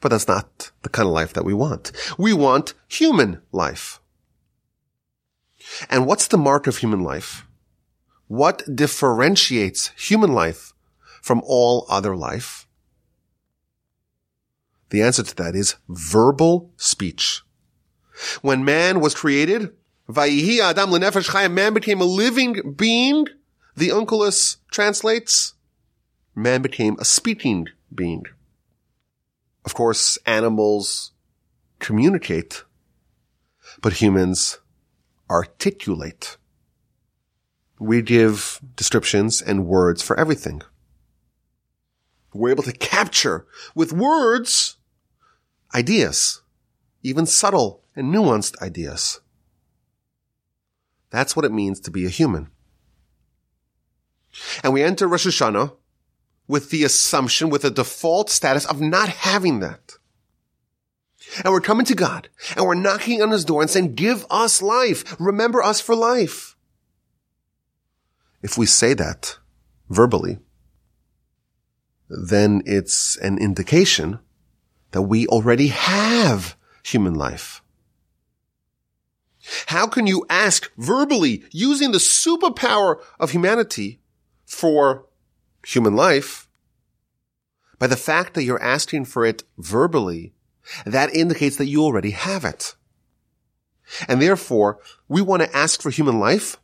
But 0.00 0.08
that's 0.08 0.26
not 0.26 0.72
the 0.82 0.88
kind 0.88 1.06
of 1.06 1.14
life 1.14 1.32
that 1.34 1.44
we 1.44 1.54
want. 1.54 1.92
We 2.18 2.32
want 2.32 2.74
human 2.88 3.40
life. 3.52 4.00
And 5.88 6.06
what's 6.06 6.26
the 6.26 6.38
mark 6.38 6.66
of 6.66 6.78
human 6.78 7.02
life? 7.02 7.46
What 8.26 8.62
differentiates 8.74 9.92
human 9.96 10.32
life 10.32 10.72
from 11.22 11.42
all 11.44 11.86
other 11.88 12.16
life? 12.16 12.66
The 14.88 15.02
answer 15.02 15.22
to 15.22 15.36
that 15.36 15.54
is 15.54 15.76
verbal 15.88 16.72
speech. 16.76 17.42
When 18.42 18.64
man 18.64 19.00
was 19.00 19.14
created, 19.14 19.70
Vayihi 20.08 20.58
Adam 20.58 20.90
lenefesh 20.90 21.30
chayim, 21.30 21.52
man 21.52 21.74
became 21.74 22.00
a 22.00 22.04
living 22.04 22.74
being. 22.76 23.26
The 23.76 23.88
Onkelos 23.88 24.56
translates, 24.70 25.54
man 26.34 26.62
became 26.62 26.96
a 26.98 27.04
speaking 27.04 27.68
being. 27.94 28.26
Of 29.64 29.74
course, 29.74 30.18
animals 30.26 31.12
communicate, 31.78 32.64
but 33.80 33.94
humans 33.94 34.58
articulate. 35.28 36.36
We 37.78 38.02
give 38.02 38.60
descriptions 38.76 39.40
and 39.40 39.66
words 39.66 40.02
for 40.02 40.18
everything. 40.18 40.62
We're 42.34 42.50
able 42.50 42.62
to 42.64 42.72
capture 42.72 43.46
with 43.74 43.92
words 43.92 44.76
ideas, 45.74 46.42
even 47.02 47.26
subtle 47.26 47.82
and 47.96 48.12
nuanced 48.12 48.60
ideas. 48.60 49.20
That's 51.10 51.34
what 51.34 51.44
it 51.44 51.52
means 51.52 51.80
to 51.80 51.90
be 51.90 52.06
a 52.06 52.10
human. 52.10 52.50
And 54.62 54.72
we 54.72 54.82
enter 54.82 55.06
Rosh 55.06 55.26
Hashanah 55.26 55.76
with 56.46 56.70
the 56.70 56.84
assumption, 56.84 57.50
with 57.50 57.64
a 57.64 57.70
default 57.70 58.30
status 58.30 58.64
of 58.66 58.80
not 58.80 59.08
having 59.08 59.60
that. 59.60 59.96
And 61.44 61.52
we're 61.52 61.60
coming 61.60 61.86
to 61.86 61.94
God 61.94 62.28
and 62.56 62.66
we're 62.66 62.74
knocking 62.74 63.22
on 63.22 63.30
his 63.30 63.44
door 63.44 63.62
and 63.62 63.70
saying, 63.70 63.94
give 63.94 64.26
us 64.30 64.60
life. 64.60 65.16
Remember 65.20 65.62
us 65.62 65.80
for 65.80 65.94
life. 65.94 66.56
If 68.42 68.58
we 68.58 68.66
say 68.66 68.94
that 68.94 69.38
verbally, 69.88 70.38
then 72.08 72.62
it's 72.66 73.16
an 73.18 73.38
indication 73.38 74.18
that 74.90 75.02
we 75.02 75.26
already 75.28 75.68
have 75.68 76.56
human 76.82 77.14
life. 77.14 77.62
How 79.66 79.86
can 79.86 80.06
you 80.06 80.26
ask 80.28 80.70
verbally 80.76 81.44
using 81.50 81.92
the 81.92 81.98
superpower 81.98 83.00
of 83.18 83.30
humanity 83.30 83.99
for 84.50 85.06
human 85.64 85.94
life 85.94 86.48
by 87.78 87.86
the 87.86 87.96
fact 87.96 88.34
that 88.34 88.42
you're 88.42 88.62
asking 88.62 89.04
for 89.04 89.24
it 89.24 89.44
verbally? 89.56 90.34
That 90.84 91.14
indicates 91.14 91.56
that 91.56 91.66
you 91.66 91.82
already 91.82 92.10
have 92.10 92.44
it. 92.44 92.74
And 94.08 94.20
therefore, 94.20 94.78
we 95.08 95.22
want 95.22 95.42
to 95.42 95.56
ask 95.56 95.80
for 95.80 95.90
human 95.90 96.18
life 96.20 96.58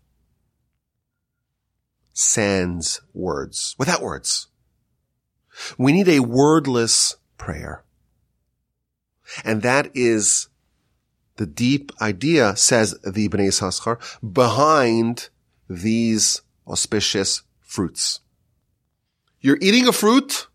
sans 2.13 3.01
words, 3.13 3.75
without 3.79 4.03
words. 4.03 4.49
We 5.79 5.93
need 5.93 6.09
a 6.09 6.21
wordless 6.21 7.17
prayer. 7.37 7.85
And 9.45 9.63
that 9.63 9.91
is 9.95 10.49
the 11.37 11.47
deep 11.47 11.93
idea, 12.01 12.57
says 12.57 12.93
the 13.03 13.29
Bnei 13.29 13.49
Yissaschar, 13.49 13.99
behind 14.33 15.29
these 15.69 16.43
auspicious 16.67 17.43
fruits. 17.67 18.21
You're 19.41 19.59
eating 19.61 19.87
a 19.87 19.93
fruit, 19.93 20.47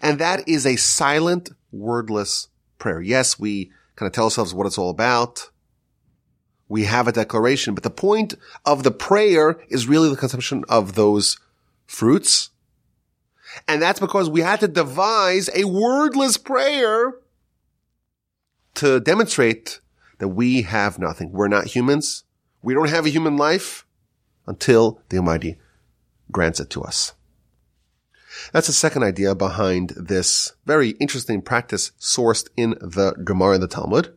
and 0.00 0.18
that 0.18 0.48
is 0.48 0.64
a 0.64 0.76
silent, 0.76 1.50
wordless 1.70 2.48
prayer. 2.78 3.02
Yes, 3.02 3.38
we 3.38 3.70
kind 3.96 4.06
of 4.06 4.14
tell 4.14 4.24
ourselves 4.24 4.54
what 4.54 4.66
it's 4.66 4.78
all 4.78 4.88
about. 4.88 5.50
We 6.66 6.84
have 6.84 7.06
a 7.06 7.12
declaration, 7.12 7.74
but 7.74 7.82
the 7.82 7.90
point 7.90 8.34
of 8.64 8.82
the 8.84 8.90
prayer 8.90 9.60
is 9.68 9.86
really 9.86 10.08
the 10.08 10.16
consumption 10.16 10.64
of 10.70 10.94
those 10.94 11.36
fruits 11.86 12.50
And 13.68 13.80
that's 13.80 14.00
because 14.00 14.28
we 14.28 14.40
had 14.40 14.60
to 14.60 14.68
devise 14.68 15.48
a 15.54 15.64
wordless 15.64 16.36
prayer 16.36 17.14
to 18.74 19.00
demonstrate 19.00 19.80
that 20.18 20.28
we 20.28 20.62
have 20.62 20.98
nothing. 20.98 21.32
We're 21.32 21.48
not 21.48 21.66
humans. 21.66 22.24
We 22.62 22.74
don't 22.74 22.88
have 22.88 23.06
a 23.06 23.10
human 23.10 23.36
life 23.36 23.86
until 24.46 25.00
the 25.08 25.18
Almighty 25.18 25.58
grants 26.34 26.60
it 26.60 26.68
to 26.68 26.82
us. 26.82 27.14
That's 28.52 28.66
the 28.66 28.74
second 28.74 29.04
idea 29.04 29.34
behind 29.34 29.90
this 29.90 30.52
very 30.66 30.90
interesting 31.00 31.40
practice 31.40 31.92
sourced 31.98 32.48
in 32.56 32.70
the 32.80 33.12
Gemara 33.24 33.54
and 33.54 33.62
the 33.62 33.68
Talmud. 33.68 34.12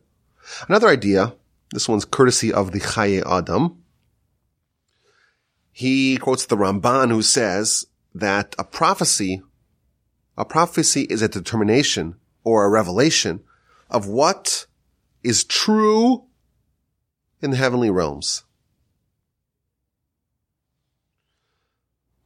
Another 0.68 0.88
idea, 0.88 1.34
this 1.70 1.88
one's 1.88 2.04
courtesy 2.04 2.52
of 2.52 2.72
the 2.72 2.80
Chaye 2.80 3.22
Adam. 3.24 3.82
He 5.70 6.18
quotes 6.18 6.44
the 6.44 6.56
Ramban 6.56 7.10
who 7.10 7.22
says 7.22 7.86
that 8.14 8.54
a 8.58 8.64
prophecy, 8.64 9.42
a 10.36 10.44
prophecy 10.44 11.02
is 11.02 11.22
a 11.22 11.28
determination 11.28 12.16
or 12.42 12.64
a 12.64 12.70
revelation 12.70 13.40
of 13.88 14.08
what 14.08 14.66
is 15.22 15.44
true 15.44 16.24
in 17.40 17.52
the 17.52 17.56
heavenly 17.56 17.90
realms. 17.90 18.42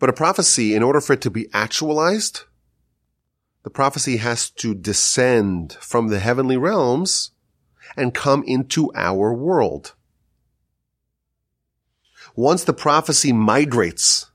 But 0.02 0.10
a 0.10 0.14
prophecy, 0.14 0.74
in 0.74 0.82
order 0.82 1.00
for 1.00 1.12
it 1.12 1.20
to 1.20 1.30
be 1.30 1.46
actualized, 1.52 2.40
the 3.62 3.70
prophecy 3.70 4.16
has 4.16 4.50
to 4.50 4.74
descend 4.74 5.74
from 5.74 6.08
the 6.08 6.18
heavenly 6.18 6.56
realms 6.56 7.30
and 7.96 8.12
come 8.12 8.42
into 8.44 8.90
our 8.96 9.32
world. 9.32 9.94
Once 12.34 12.64
the 12.64 12.72
prophecy 12.72 13.32
migrates 13.32 14.32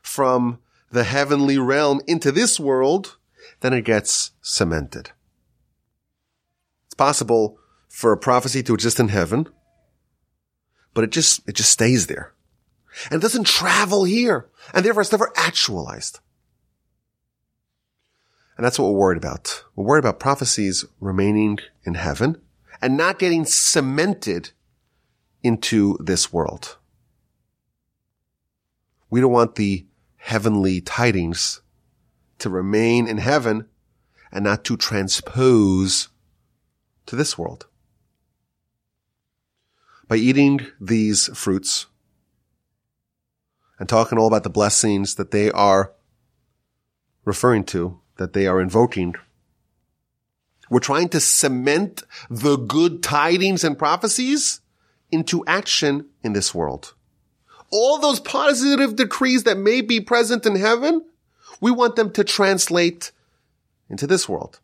from 0.00 0.60
the 0.90 1.04
heavenly 1.04 1.58
realm 1.58 2.00
into 2.06 2.32
this 2.32 2.58
world, 2.58 3.18
then 3.60 3.74
it 3.74 3.84
gets 3.84 4.30
cemented. 4.40 5.10
It's 6.86 6.94
possible 6.94 7.58
for 7.90 8.12
a 8.12 8.16
prophecy 8.16 8.62
to 8.62 8.72
exist 8.72 8.98
in 8.98 9.08
heaven, 9.08 9.46
but 10.94 11.04
it 11.04 11.10
just, 11.10 11.46
it 11.46 11.54
just 11.54 11.70
stays 11.70 12.06
there 12.06 12.33
and 13.10 13.20
doesn't 13.20 13.46
travel 13.46 14.04
here. 14.04 14.48
And 14.72 14.84
therefore 14.84 15.02
it's 15.02 15.12
never 15.12 15.32
actualized. 15.36 16.20
And 18.56 18.64
that's 18.64 18.78
what 18.78 18.92
we're 18.92 18.98
worried 18.98 19.18
about. 19.18 19.64
We're 19.74 19.84
worried 19.84 20.04
about 20.04 20.20
prophecies 20.20 20.84
remaining 21.00 21.58
in 21.84 21.94
heaven 21.94 22.40
and 22.80 22.96
not 22.96 23.18
getting 23.18 23.44
cemented 23.44 24.50
into 25.42 25.96
this 26.00 26.32
world. 26.32 26.76
We 29.10 29.20
don't 29.20 29.32
want 29.32 29.56
the 29.56 29.86
heavenly 30.16 30.80
tidings 30.80 31.60
to 32.38 32.50
remain 32.50 33.06
in 33.06 33.18
heaven 33.18 33.68
and 34.32 34.44
not 34.44 34.64
to 34.64 34.76
transpose 34.76 36.08
to 37.06 37.16
this 37.16 37.38
world. 37.38 37.66
By 40.08 40.16
eating 40.16 40.66
these 40.80 41.26
fruits, 41.36 41.86
and 43.78 43.88
talking 43.88 44.18
all 44.18 44.26
about 44.26 44.42
the 44.42 44.50
blessings 44.50 45.16
that 45.16 45.30
they 45.30 45.50
are 45.50 45.92
referring 47.24 47.64
to, 47.64 48.00
that 48.16 48.32
they 48.32 48.46
are 48.46 48.60
invoking. 48.60 49.14
We're 50.70 50.80
trying 50.80 51.08
to 51.10 51.20
cement 51.20 52.02
the 52.30 52.56
good 52.56 53.02
tidings 53.02 53.64
and 53.64 53.78
prophecies 53.78 54.60
into 55.10 55.44
action 55.46 56.06
in 56.22 56.32
this 56.32 56.54
world. 56.54 56.94
All 57.70 57.98
those 57.98 58.20
positive 58.20 58.96
decrees 58.96 59.44
that 59.44 59.58
may 59.58 59.80
be 59.80 60.00
present 60.00 60.46
in 60.46 60.56
heaven, 60.56 61.04
we 61.60 61.70
want 61.70 61.96
them 61.96 62.10
to 62.12 62.24
translate 62.24 63.12
into 63.88 64.06
this 64.06 64.28
world. 64.28 64.60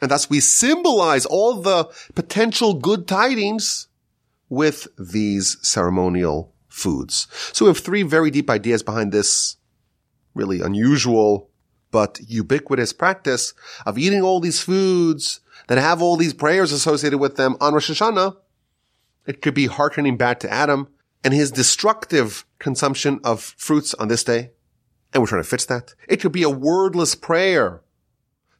And 0.00 0.10
thus 0.10 0.28
we 0.28 0.40
symbolize 0.40 1.26
all 1.26 1.54
the 1.54 1.84
potential 2.14 2.74
good 2.74 3.06
tidings 3.06 3.88
with 4.48 4.88
these 4.98 5.56
ceremonial 5.62 6.51
foods. 6.72 7.28
So 7.52 7.64
we 7.64 7.68
have 7.68 7.78
three 7.78 8.02
very 8.02 8.30
deep 8.30 8.48
ideas 8.48 8.82
behind 8.82 9.12
this 9.12 9.56
really 10.34 10.60
unusual 10.60 11.50
but 11.90 12.18
ubiquitous 12.26 12.92
practice 12.92 13.52
of 13.84 13.98
eating 13.98 14.22
all 14.22 14.40
these 14.40 14.60
foods 14.60 15.40
that 15.68 15.78
have 15.78 16.00
all 16.00 16.16
these 16.16 16.32
prayers 16.32 16.72
associated 16.72 17.18
with 17.18 17.36
them 17.36 17.56
on 17.60 17.74
Rosh 17.74 17.90
Hashanah. 17.90 18.36
It 19.26 19.42
could 19.42 19.54
be 19.54 19.66
hearkening 19.66 20.16
back 20.16 20.40
to 20.40 20.50
Adam 20.50 20.88
and 21.22 21.34
his 21.34 21.52
destructive 21.52 22.46
consumption 22.58 23.20
of 23.22 23.42
fruits 23.42 23.94
on 23.94 24.08
this 24.08 24.24
day. 24.24 24.52
And 25.12 25.22
we're 25.22 25.26
trying 25.26 25.42
to 25.42 25.48
fix 25.48 25.66
that. 25.66 25.94
It 26.08 26.16
could 26.16 26.32
be 26.32 26.42
a 26.42 26.50
wordless 26.50 27.14
prayer 27.14 27.82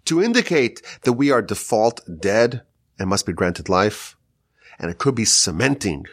to 0.04 0.22
indicate 0.22 0.82
that 1.02 1.14
we 1.14 1.30
are 1.30 1.40
default 1.40 2.02
dead 2.20 2.62
and 2.98 3.08
must 3.08 3.24
be 3.24 3.32
granted 3.32 3.70
life. 3.70 4.16
And 4.78 4.90
it 4.90 4.98
could 4.98 5.14
be 5.14 5.24
cementing 5.24 6.04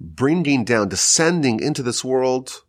bringing 0.00 0.64
down, 0.64 0.88
descending 0.88 1.60
into 1.60 1.82
this 1.82 2.04
world 2.04 2.62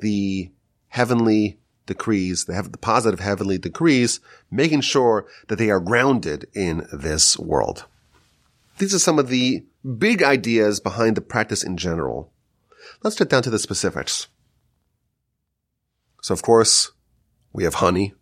the 0.00 0.50
heavenly 0.88 1.58
decrees, 1.86 2.44
the, 2.44 2.68
the 2.70 2.78
positive 2.78 3.20
heavenly 3.20 3.58
decrees, 3.58 4.20
making 4.50 4.80
sure 4.80 5.26
that 5.48 5.56
they 5.56 5.70
are 5.70 5.80
grounded 5.80 6.46
in 6.54 6.86
this 6.92 7.38
world. 7.38 7.86
These 8.78 8.94
are 8.94 8.98
some 8.98 9.18
of 9.18 9.28
the 9.28 9.64
big 9.98 10.22
ideas 10.22 10.80
behind 10.80 11.16
the 11.16 11.20
practice 11.20 11.62
in 11.62 11.76
general. 11.76 12.32
Let's 13.02 13.16
get 13.16 13.28
down 13.28 13.42
to 13.44 13.50
the 13.50 13.58
specifics. 13.58 14.28
So 16.20 16.32
of 16.34 16.42
course, 16.42 16.92
we 17.52 17.64
have 17.64 17.74
honey, 17.74 18.14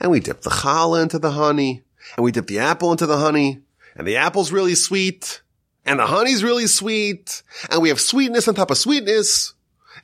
and 0.00 0.10
we 0.10 0.20
dip 0.20 0.42
the 0.42 0.50
challah 0.50 1.02
into 1.02 1.18
the 1.18 1.32
honey, 1.32 1.82
and 2.16 2.24
we 2.24 2.32
dip 2.32 2.46
the 2.46 2.58
apple 2.58 2.92
into 2.92 3.06
the 3.06 3.18
honey, 3.18 3.60
and 3.96 4.06
the 4.06 4.16
apple's 4.16 4.52
really 4.52 4.74
sweet, 4.74 5.42
and 5.88 5.98
the 5.98 6.06
honey's 6.06 6.44
really 6.44 6.66
sweet, 6.66 7.42
and 7.70 7.80
we 7.80 7.88
have 7.88 8.00
sweetness 8.00 8.46
on 8.46 8.54
top 8.54 8.70
of 8.70 8.76
sweetness, 8.76 9.54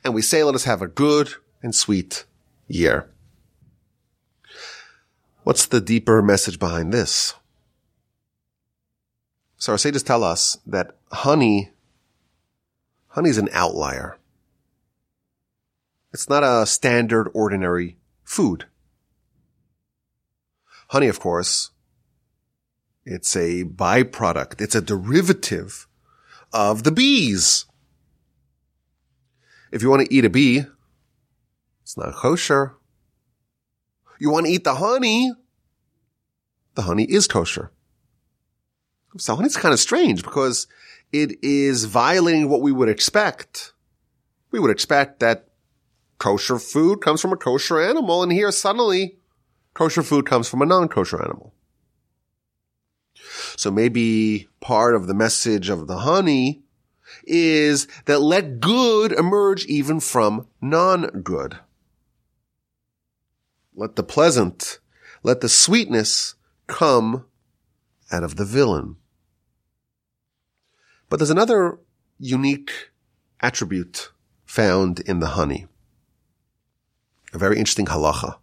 and 0.03 0.15
we 0.15 0.21
say, 0.21 0.43
let 0.43 0.55
us 0.55 0.63
have 0.63 0.81
a 0.81 0.87
good 0.87 1.29
and 1.61 1.75
sweet 1.75 2.25
year. 2.67 3.09
What's 5.43 5.67
the 5.67 5.79
deeper 5.79 6.23
message 6.23 6.57
behind 6.57 6.91
this? 6.91 7.35
So 9.57 9.73
our 9.73 9.77
sages 9.77 10.01
tell 10.01 10.23
us 10.23 10.57
that 10.65 10.97
honey, 11.11 11.71
honey 13.09 13.29
is 13.29 13.37
an 13.37 13.49
outlier. 13.53 14.17
It's 16.13 16.29
not 16.29 16.43
a 16.43 16.65
standard 16.65 17.29
ordinary 17.33 17.97
food. 18.23 18.65
Honey, 20.89 21.07
of 21.07 21.19
course, 21.19 21.69
it's 23.05 23.35
a 23.35 23.63
byproduct. 23.63 24.59
It's 24.61 24.75
a 24.75 24.81
derivative 24.81 25.87
of 26.51 26.83
the 26.83 26.91
bees. 26.91 27.65
If 29.71 29.81
you 29.81 29.89
want 29.89 30.07
to 30.07 30.13
eat 30.13 30.25
a 30.25 30.29
bee, 30.29 30.63
it's 31.83 31.97
not 31.97 32.15
kosher. 32.15 32.75
You 34.19 34.31
want 34.31 34.45
to 34.45 34.51
eat 34.51 34.63
the 34.63 34.75
honey, 34.75 35.33
the 36.75 36.83
honey 36.83 37.03
is 37.03 37.27
kosher. 37.27 37.71
So 39.17 39.35
honey's 39.35 39.57
kind 39.57 39.73
of 39.73 39.79
strange 39.79 40.23
because 40.23 40.67
it 41.11 41.43
is 41.43 41.85
violating 41.85 42.49
what 42.49 42.61
we 42.61 42.71
would 42.71 42.89
expect. 42.89 43.73
We 44.51 44.59
would 44.59 44.71
expect 44.71 45.19
that 45.19 45.49
kosher 46.17 46.59
food 46.59 47.01
comes 47.01 47.21
from 47.21 47.33
a 47.33 47.37
kosher 47.37 47.79
animal 47.79 48.23
and 48.23 48.31
here 48.31 48.51
suddenly 48.51 49.17
kosher 49.73 50.03
food 50.03 50.25
comes 50.25 50.49
from 50.49 50.61
a 50.61 50.65
non-kosher 50.65 51.21
animal. 51.21 51.54
So 53.55 53.71
maybe 53.71 54.49
part 54.61 54.95
of 54.95 55.07
the 55.07 55.13
message 55.13 55.69
of 55.69 55.87
the 55.87 55.99
honey 55.99 56.63
is 57.23 57.87
that 58.05 58.21
let 58.21 58.59
good 58.59 59.11
emerge 59.11 59.65
even 59.65 59.99
from 59.99 60.47
non-good. 60.61 61.59
Let 63.73 63.95
the 63.95 64.03
pleasant, 64.03 64.79
let 65.23 65.41
the 65.41 65.49
sweetness 65.49 66.35
come 66.67 67.25
out 68.11 68.23
of 68.23 68.35
the 68.35 68.45
villain. 68.45 68.97
But 71.09 71.17
there's 71.17 71.29
another 71.29 71.79
unique 72.19 72.91
attribute 73.41 74.11
found 74.45 75.01
in 75.01 75.19
the 75.19 75.27
honey. 75.27 75.67
A 77.33 77.37
very 77.37 77.57
interesting 77.57 77.87
halacha. 77.87 78.37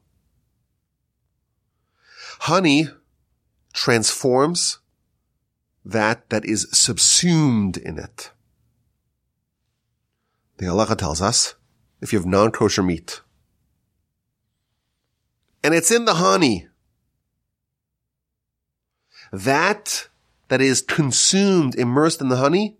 Honey 2.40 2.88
transforms 3.72 4.78
that 5.84 6.28
that 6.30 6.44
is 6.44 6.68
subsumed 6.72 7.76
in 7.76 7.98
it. 7.98 8.30
The 10.58 10.66
halacha 10.66 10.96
tells 10.96 11.20
us 11.20 11.54
if 12.00 12.12
you 12.12 12.18
have 12.18 12.26
non-kosher 12.26 12.82
meat 12.82 13.20
and 15.62 15.74
it's 15.74 15.90
in 15.90 16.04
the 16.04 16.14
honey, 16.14 16.68
that 19.32 20.08
that 20.48 20.60
is 20.60 20.82
consumed, 20.82 21.74
immersed 21.74 22.20
in 22.20 22.28
the 22.28 22.36
honey 22.36 22.76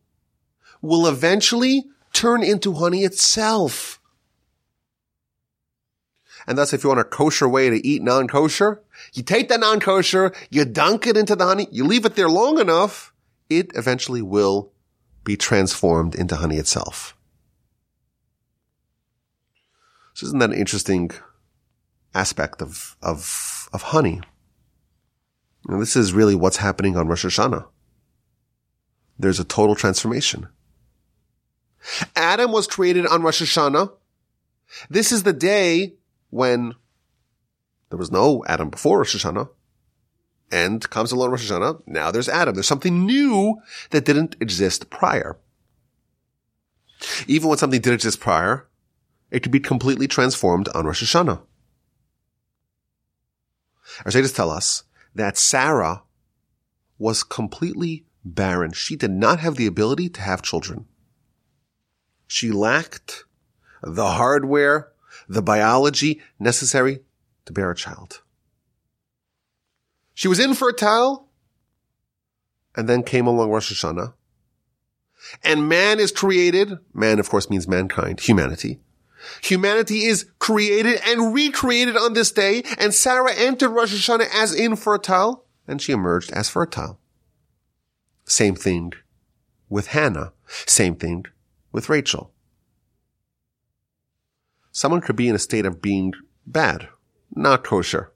will 0.83 1.07
eventually 1.07 1.85
turn 2.13 2.43
into 2.43 2.75
honey 2.75 3.05
itself. 3.05 4.01
And 6.47 6.59
thus, 6.59 6.73
if 6.73 6.83
you 6.83 6.89
want 6.89 7.01
a 7.01 7.05
kosher 7.05 7.49
way 7.49 7.71
to 7.71 7.87
eat 7.87 8.03
non-kosher, 8.03 8.83
you 9.13 9.23
take 9.23 9.49
that 9.49 9.61
non-kosher, 9.61 10.33
you 10.51 10.65
dunk 10.65 11.07
it 11.07 11.17
into 11.17 11.37
the 11.37 11.45
honey, 11.45 11.69
you 11.71 11.85
leave 11.85 12.05
it 12.05 12.17
there 12.17 12.29
long 12.29 12.59
enough, 12.59 13.13
it 13.49 13.71
eventually 13.75 14.23
will 14.23 14.73
be 15.25 15.37
transformed 15.37 16.15
into 16.15 16.37
honey 16.37 16.57
itself. 16.57 17.17
So 20.15 20.27
isn't 20.27 20.39
that 20.41 20.51
an 20.51 20.57
interesting 20.57 21.11
aspect 22.15 22.61
of, 22.61 22.97
of, 23.03 23.69
of 23.73 23.83
honey? 23.83 24.21
And 25.69 25.81
this 25.81 25.97
is 25.97 26.13
really 26.13 26.35
what's 26.35 26.57
happening 26.57 26.97
on 26.97 27.07
Rosh 27.07 27.25
Hashanah. 27.25 27.67
There's 29.19 29.39
a 29.39 29.45
total 29.45 29.77
transformation. 29.77 30.49
Adam 32.17 32.53
was 32.53 32.67
created 32.67 33.07
on 33.07 33.23
Rosh 33.23 33.43
Hashanah. 33.43 33.93
This 34.91 35.13
is 35.13 35.23
the 35.23 35.33
day 35.33 35.95
when 36.33 36.75
there 37.90 37.99
was 37.99 38.11
no 38.11 38.42
Adam 38.49 38.71
before 38.71 38.99
Rosh 38.99 39.14
Hashanah 39.14 39.51
and 40.51 40.88
comes 40.88 41.12
along 41.12 41.31
Rosh 41.31 41.51
Hashanah. 41.51 41.83
Now 41.87 42.11
there's 42.11 42.29
Adam. 42.29 42.55
There's 42.55 42.66
something 42.66 43.05
new 43.05 43.61
that 43.90 44.07
didn't 44.07 44.37
exist 44.40 44.88
prior. 44.88 45.38
Even 47.27 47.51
when 47.51 47.59
something 47.59 47.83
did 47.83 47.92
exist 47.92 48.18
prior, 48.18 48.66
it 49.31 49.42
could 49.42 49.53
be 49.53 49.61
completely 49.61 50.09
transformed 50.09 50.71
on 50.75 50.87
Rosh 50.87 51.03
Hashanah. 51.03 51.42
Our 54.07 54.11
sages 54.11 54.33
tell 54.33 54.51
us 54.51 54.85
that 55.14 55.37
Sarah 55.37 56.03
was 56.99 57.23
completely 57.23 58.07
barren. 58.25 58.73
She 58.73 58.97
did 58.97 59.11
not 59.11 59.40
have 59.40 59.57
the 59.57 59.66
ability 59.66 60.09
to 60.11 60.23
have 60.23 60.40
children. 60.40 60.87
She 62.27 62.51
lacked 62.51 63.25
the 63.83 64.12
hardware, 64.12 64.92
the 65.33 65.42
biology 65.42 66.21
necessary 66.38 67.01
to 67.47 67.53
bear 67.53 67.71
a 67.71 67.75
child. 67.75 68.23
She 70.14 70.29
was 70.29 70.38
infertile 70.38 71.29
and 72.77 72.88
then 72.88 73.03
came 73.03 73.27
along 73.27 73.51
Rosh 73.51 73.73
Hashanah. 73.73 74.12
And 75.42 75.68
man 75.68 76.01
is 76.01 76.12
created. 76.12 76.79
Man, 76.92 77.18
of 77.18 77.31
course, 77.31 77.49
means 77.49 77.66
mankind, 77.66 78.21
humanity. 78.21 78.81
Humanity 79.42 80.05
is 80.05 80.27
created 80.38 81.01
and 81.07 81.33
recreated 81.33 81.97
on 81.97 82.12
this 82.12 82.33
day, 82.33 82.64
and 82.77 82.92
Sarah 82.92 83.33
entered 83.33 83.71
Rosh 83.71 83.95
Hashanah 83.95 84.29
as 84.35 84.53
infertile, 84.53 85.47
and 85.66 85.81
she 85.81 85.92
emerged 85.92 86.33
as 86.33 86.49
fertile. 86.49 86.99
Same 88.25 88.57
thing 88.57 88.92
with 89.68 89.88
Hannah. 89.88 90.33
Same 90.66 90.97
thing 90.97 91.25
with 91.71 91.88
Rachel. 91.88 92.33
Someone 94.73 95.03
could 95.03 95.17
be 95.17 95.29
in 95.29 95.35
a 95.35 95.39
state 95.39 95.67
of 95.67 95.83
being 95.83 96.15
bad, 96.47 96.89
not 97.35 97.63
kosher. 97.63 98.11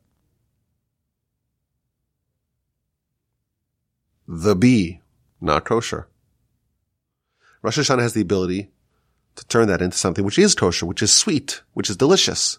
The 4.26 4.56
bee, 4.56 5.02
not 5.40 5.66
kosher. 5.66 6.08
Rosh 7.60 7.78
Hashanah 7.78 8.00
has 8.00 8.14
the 8.14 8.22
ability 8.22 8.70
to 9.36 9.46
turn 9.46 9.68
that 9.68 9.82
into 9.82 9.98
something 9.98 10.24
which 10.24 10.38
is 10.38 10.54
kosher, 10.54 10.86
which 10.86 11.02
is 11.02 11.12
sweet, 11.12 11.62
which 11.74 11.90
is 11.90 11.96
delicious. 11.96 12.58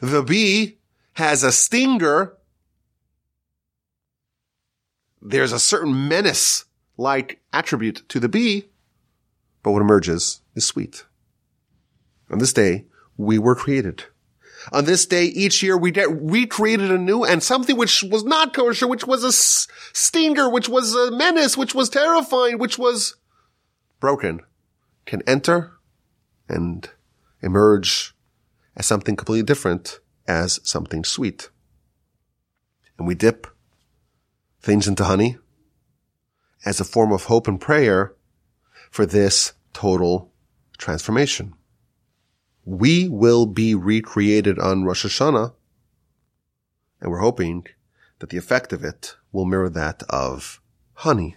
The 0.00 0.22
bee 0.22 0.78
has 1.14 1.42
a 1.42 1.52
stinger. 1.52 2.34
There's 5.20 5.52
a 5.52 5.60
certain 5.60 6.08
menace 6.08 6.64
like 6.96 7.42
attribute 7.52 8.08
to 8.08 8.18
the 8.18 8.28
bee, 8.28 8.70
but 9.62 9.72
what 9.72 9.82
emerges 9.82 10.40
is 10.54 10.64
sweet. 10.64 11.04
On 12.30 12.38
this 12.38 12.52
day, 12.52 12.86
we 13.16 13.38
were 13.38 13.54
created. 13.54 14.04
On 14.72 14.84
this 14.84 15.06
day, 15.06 15.24
each 15.24 15.62
year, 15.62 15.76
we 15.76 15.90
get 15.90 16.08
recreated 16.10 16.90
anew 16.90 17.24
and 17.24 17.42
something 17.42 17.76
which 17.76 18.02
was 18.02 18.24
not 18.24 18.54
kosher, 18.54 18.86
which 18.86 19.06
was 19.06 19.24
a 19.24 19.32
stinger, 19.32 20.48
which 20.48 20.68
was 20.68 20.94
a 20.94 21.10
menace, 21.10 21.56
which 21.56 21.74
was 21.74 21.88
terrifying, 21.88 22.58
which 22.58 22.78
was 22.78 23.16
broken 24.00 24.40
can 25.06 25.22
enter 25.26 25.72
and 26.48 26.90
emerge 27.42 28.14
as 28.76 28.86
something 28.86 29.16
completely 29.16 29.42
different 29.42 29.98
as 30.28 30.60
something 30.62 31.04
sweet. 31.04 31.50
And 32.98 33.08
we 33.08 33.14
dip 33.14 33.46
things 34.60 34.86
into 34.86 35.04
honey 35.04 35.38
as 36.64 36.80
a 36.80 36.84
form 36.84 37.12
of 37.12 37.24
hope 37.24 37.48
and 37.48 37.60
prayer 37.60 38.14
for 38.90 39.06
this 39.06 39.54
total 39.72 40.30
transformation. 40.78 41.54
We 42.64 43.08
will 43.08 43.46
be 43.46 43.74
recreated 43.74 44.58
on 44.58 44.84
Rosh 44.84 45.04
Hashanah, 45.04 45.54
and 47.00 47.10
we're 47.10 47.18
hoping 47.18 47.66
that 48.18 48.30
the 48.30 48.36
effect 48.36 48.72
of 48.72 48.84
it 48.84 49.16
will 49.32 49.44
mirror 49.44 49.70
that 49.70 50.02
of 50.08 50.60
honey. 50.94 51.36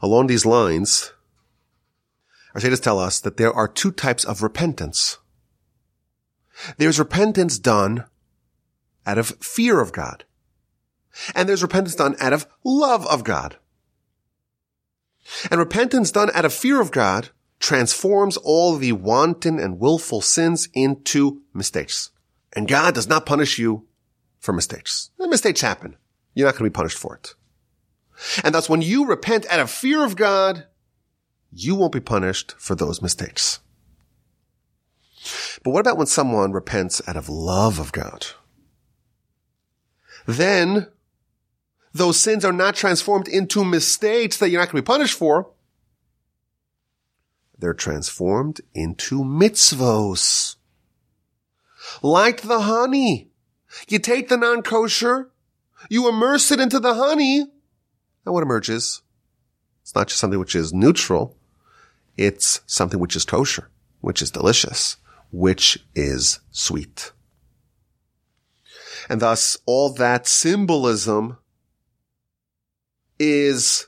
Along 0.00 0.26
these 0.26 0.46
lines, 0.46 1.12
our 2.54 2.60
sages 2.60 2.80
tell 2.80 2.98
us 2.98 3.20
that 3.20 3.36
there 3.36 3.52
are 3.52 3.68
two 3.68 3.92
types 3.92 4.24
of 4.24 4.42
repentance. 4.42 5.18
There's 6.76 6.98
repentance 6.98 7.58
done 7.58 8.04
out 9.06 9.18
of 9.18 9.36
fear 9.40 9.80
of 9.80 9.92
God. 9.92 10.24
And 11.34 11.48
there's 11.48 11.62
repentance 11.62 11.94
done 11.94 12.16
out 12.20 12.32
of 12.32 12.46
love 12.64 13.06
of 13.06 13.24
God. 13.24 13.56
And 15.50 15.58
repentance 15.58 16.10
done 16.10 16.30
out 16.34 16.44
of 16.44 16.52
fear 16.52 16.80
of 16.80 16.90
God 16.90 17.30
transforms 17.60 18.36
all 18.36 18.76
the 18.76 18.92
wanton 18.92 19.58
and 19.58 19.80
willful 19.80 20.20
sins 20.20 20.68
into 20.74 21.42
mistakes. 21.52 22.10
And 22.54 22.68
God 22.68 22.94
does 22.94 23.08
not 23.08 23.26
punish 23.26 23.58
you 23.58 23.86
for 24.38 24.52
mistakes. 24.52 25.10
The 25.18 25.28
mistakes 25.28 25.60
happen. 25.60 25.96
You're 26.34 26.46
not 26.46 26.52
going 26.52 26.70
to 26.70 26.70
be 26.70 26.74
punished 26.74 26.98
for 26.98 27.16
it. 27.16 27.34
And 28.44 28.54
thus 28.54 28.68
when 28.68 28.82
you 28.82 29.06
repent 29.06 29.46
out 29.50 29.60
of 29.60 29.70
fear 29.70 30.04
of 30.04 30.16
God, 30.16 30.66
you 31.50 31.74
won't 31.74 31.92
be 31.92 32.00
punished 32.00 32.54
for 32.58 32.74
those 32.74 33.02
mistakes. 33.02 33.60
But 35.62 35.70
what 35.70 35.80
about 35.80 35.96
when 35.96 36.06
someone 36.06 36.52
repents 36.52 37.00
out 37.08 37.16
of 37.16 37.28
love 37.28 37.78
of 37.78 37.92
God? 37.92 38.26
Then 40.26 40.88
those 41.92 42.18
sins 42.18 42.44
are 42.44 42.52
not 42.52 42.74
transformed 42.74 43.28
into 43.28 43.64
mistakes 43.64 44.36
that 44.38 44.50
you're 44.50 44.60
not 44.60 44.70
going 44.70 44.82
to 44.82 44.82
be 44.82 44.92
punished 44.92 45.16
for. 45.16 45.50
They're 47.64 47.72
transformed 47.72 48.60
into 48.74 49.24
mitzvos. 49.24 50.56
Like 52.02 52.42
the 52.42 52.60
honey. 52.60 53.30
You 53.88 54.00
take 54.00 54.28
the 54.28 54.36
non-kosher, 54.36 55.30
you 55.88 56.06
immerse 56.06 56.50
it 56.50 56.60
into 56.60 56.78
the 56.78 56.92
honey, 56.92 57.40
and 57.40 58.34
what 58.34 58.42
emerges? 58.42 59.00
It's 59.80 59.94
not 59.94 60.08
just 60.08 60.20
something 60.20 60.38
which 60.38 60.54
is 60.54 60.74
neutral, 60.74 61.38
it's 62.18 62.60
something 62.66 63.00
which 63.00 63.16
is 63.16 63.24
kosher, 63.24 63.70
which 64.02 64.20
is 64.20 64.30
delicious, 64.30 64.98
which 65.32 65.78
is 65.94 66.40
sweet. 66.50 67.12
And 69.08 69.22
thus 69.22 69.56
all 69.64 69.90
that 69.94 70.26
symbolism 70.26 71.38
is 73.18 73.86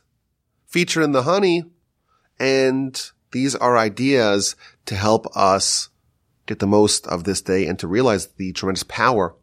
featured 0.67 1.05
in 1.05 1.13
the 1.13 1.25
honey. 1.25 1.65
And 2.39 3.11
these 3.37 3.55
are 3.55 3.77
ideas 3.77 4.57
to 4.87 4.95
help 4.95 5.27
us 5.37 5.91
get 6.47 6.59
the 6.59 6.67
most 6.67 7.07
of 7.07 7.25
this 7.25 7.43
day 7.43 7.67
and 7.67 7.79
to 7.79 7.87
realize 7.87 8.29
the 8.29 8.51
tremendous 8.53 8.83
power 8.85 9.35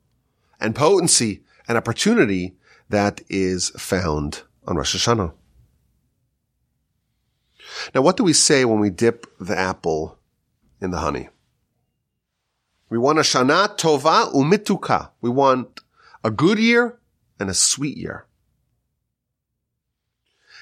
and 0.60 0.74
potency 0.74 1.44
and 1.68 1.78
opportunity 1.78 2.56
that 2.90 3.22
is 3.30 3.70
found 3.78 4.42
on 4.66 4.78
Rosh 4.78 4.96
Hashanah. 4.96 5.32
Now, 7.94 8.02
what 8.02 8.18
do 8.18 8.24
we 8.24 8.34
say 8.34 8.66
when 8.66 8.80
we 8.80 8.90
dip 8.90 9.28
the 9.40 9.56
apple 9.56 10.18
in 10.82 10.90
the 10.90 10.98
honey? 10.98 11.30
We 12.90 12.98
want 12.98 13.20
a 13.20 13.22
shana 13.22 13.78
tova 13.78 14.34
umituka. 14.34 15.12
We 15.22 15.30
want 15.30 15.82
a 16.24 16.32
good 16.32 16.58
year 16.58 16.98
and 17.40 17.48
a 17.48 17.54
sweet 17.54 17.98
year. 17.98 18.26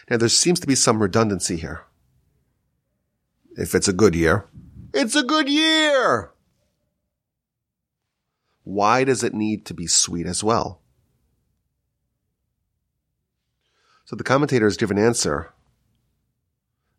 Now, 0.10 0.18
there 0.18 0.28
seems 0.28 0.60
to 0.60 0.68
be 0.68 0.76
some 0.76 1.02
redundancy 1.02 1.56
here. 1.56 1.86
If 3.58 3.76
it's 3.76 3.88
a 3.88 3.94
good 3.94 4.16
year, 4.16 4.48
it's 4.94 5.16
a 5.16 5.24
good 5.24 5.50
year. 5.50 6.32
Why 8.64 9.04
does 9.04 9.24
it 9.24 9.34
need 9.34 9.66
to 9.66 9.74
be 9.74 9.88
sweet 9.88 10.26
as 10.26 10.44
well? 10.44 10.82
So 14.06 14.16
the 14.16 14.24
commentators 14.24 14.78
give 14.78 14.92
an 14.92 14.98
answer 14.98 15.54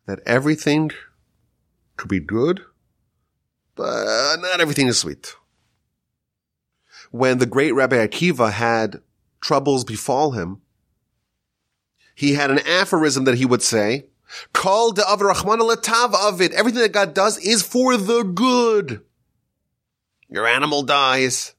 that 0.07 0.21
everything 0.27 0.91
could 1.97 2.09
be 2.09 2.21
good, 2.21 2.63
but 3.75 4.37
not 4.37 4.61
everything 4.61 4.89
is 4.89 4.99
sweet. 4.99 5.37
When 7.11 7.39
the 7.39 7.47
great 7.47 7.73
Rabbi 7.73 7.97
Akiva 7.97 8.53
had 8.53 9.03
troubles 9.41 9.85
befall 9.85 10.33
him, 10.33 10.63
he 12.15 12.35
had 12.35 12.51
an 12.51 12.61
aphorism 12.61 13.25
that 13.25 13.37
he 13.37 13.47
would 13.47 13.63
say, 13.63 14.07
Call 14.53 14.93
the 14.93 15.03
Rahman 15.03 15.61
of 15.61 16.41
it. 16.41 16.53
Everything 16.53 16.83
that 16.83 16.93
God 16.93 17.15
does 17.15 17.39
is 17.39 17.63
for 17.63 17.97
the 17.97 18.23
good. 18.23 19.03
Your 20.29 20.47
animal 20.47 20.83
dies. 20.83 21.55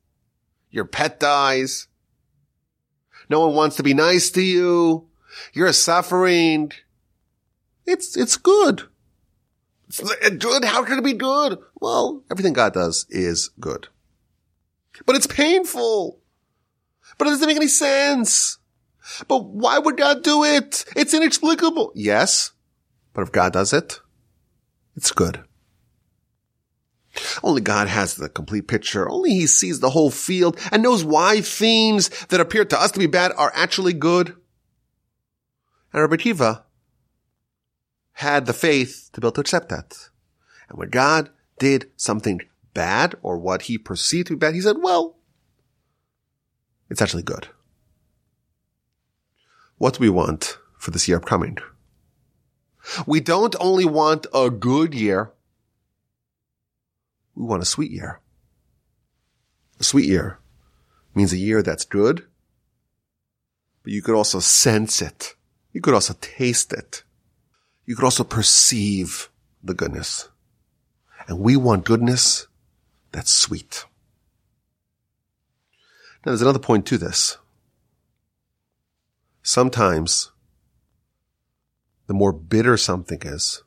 Your 0.71 0.85
pet 0.85 1.19
dies. 1.19 1.87
No 3.29 3.41
one 3.41 3.55
wants 3.55 3.75
to 3.77 3.83
be 3.83 3.93
nice 3.93 4.31
to 4.31 4.41
you. 4.41 5.07
You're 5.53 5.73
suffering. 5.73 6.71
It's, 7.85 8.17
it's 8.17 8.37
good. 8.37 8.83
It's 9.87 9.99
good. 10.37 10.65
How 10.65 10.83
can 10.83 10.97
it 10.97 11.03
be 11.03 11.13
good? 11.13 11.59
Well, 11.79 12.23
everything 12.31 12.53
God 12.53 12.73
does 12.73 13.05
is 13.09 13.49
good. 13.59 13.87
But 15.05 15.15
it's 15.15 15.27
painful. 15.27 16.19
But 17.17 17.27
it 17.27 17.31
doesn't 17.31 17.47
make 17.47 17.57
any 17.57 17.67
sense. 17.67 18.57
But 19.27 19.45
why 19.45 19.77
would 19.77 19.97
God 19.97 20.23
do 20.23 20.43
it? 20.43 20.85
It's 20.95 21.13
inexplicable. 21.13 21.91
Yes. 21.93 22.52
But 23.13 23.21
if 23.21 23.31
God 23.31 23.53
does 23.53 23.73
it, 23.73 23.99
it's 24.95 25.11
good. 25.11 25.43
Only 27.43 27.61
God 27.61 27.87
has 27.87 28.15
the 28.15 28.29
complete 28.29 28.67
picture. 28.67 29.09
Only 29.09 29.31
he 29.31 29.47
sees 29.47 29.79
the 29.79 29.91
whole 29.91 30.09
field 30.09 30.59
and 30.71 30.81
knows 30.81 31.03
why 31.03 31.41
things 31.41 32.09
that 32.27 32.39
appear 32.39 32.65
to 32.65 32.81
us 32.81 32.91
to 32.91 32.99
be 32.99 33.07
bad 33.07 33.31
are 33.37 33.51
actually 33.53 33.93
good. 33.93 34.35
And 35.91 36.01
Rabbi 36.01 36.15
Akiva 36.15 36.63
had 38.13 38.45
the 38.45 38.53
faith 38.53 39.09
to 39.13 39.21
be 39.21 39.27
able 39.27 39.33
to 39.33 39.41
accept 39.41 39.69
that. 39.69 40.09
And 40.69 40.79
when 40.79 40.89
God 40.89 41.29
did 41.59 41.91
something 41.95 42.41
bad 42.73 43.15
or 43.21 43.37
what 43.37 43.63
he 43.63 43.77
perceived 43.77 44.27
to 44.27 44.33
be 44.33 44.39
bad, 44.39 44.55
he 44.55 44.61
said, 44.61 44.77
well, 44.79 45.17
it's 46.89 47.01
actually 47.01 47.23
good. 47.23 47.47
What 49.77 49.95
do 49.95 49.99
we 49.99 50.09
want 50.09 50.57
for 50.77 50.91
this 50.91 51.07
year 51.07 51.17
upcoming? 51.17 51.57
We 53.07 53.19
don't 53.19 53.55
only 53.59 53.85
want 53.85 54.27
a 54.33 54.49
good 54.49 54.93
year. 54.93 55.31
We 57.35 57.45
want 57.45 57.61
a 57.61 57.65
sweet 57.65 57.91
year. 57.91 58.19
A 59.79 59.83
sweet 59.83 60.07
year 60.07 60.39
means 61.15 61.33
a 61.33 61.37
year 61.37 61.61
that's 61.61 61.85
good, 61.85 62.25
but 63.83 63.91
you 63.91 64.01
could 64.01 64.15
also 64.15 64.39
sense 64.39 65.01
it. 65.01 65.35
You 65.71 65.81
could 65.81 65.93
also 65.93 66.15
taste 66.21 66.73
it. 66.73 67.03
You 67.85 67.95
could 67.95 68.05
also 68.05 68.23
perceive 68.23 69.29
the 69.63 69.73
goodness. 69.73 70.29
And 71.27 71.39
we 71.39 71.55
want 71.55 71.85
goodness 71.85 72.47
that's 73.11 73.31
sweet. 73.31 73.85
Now 76.25 76.31
there's 76.31 76.41
another 76.41 76.59
point 76.59 76.85
to 76.87 76.97
this. 76.97 77.37
Sometimes 79.41 80.31
the 82.13 82.19
more 82.19 82.31
bitter 82.31 82.77
something 82.77 83.19
is, 83.23 83.63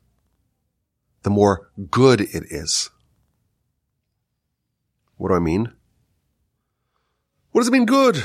the 1.25 1.31
more 1.31 1.69
good 1.91 2.21
it 2.21 2.45
is. 2.49 2.91
What 5.17 5.31
do 5.31 5.35
I 5.35 5.41
mean? 5.41 5.73
What 7.51 7.63
does 7.63 7.69
it 7.69 7.73
mean 7.73 7.87
good? 7.87 8.19
It 8.19 8.25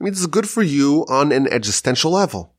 means 0.00 0.16
it's 0.16 0.26
good 0.26 0.48
for 0.48 0.62
you 0.62 1.04
on 1.10 1.30
an 1.30 1.46
existential 1.46 2.10
level. 2.10 2.54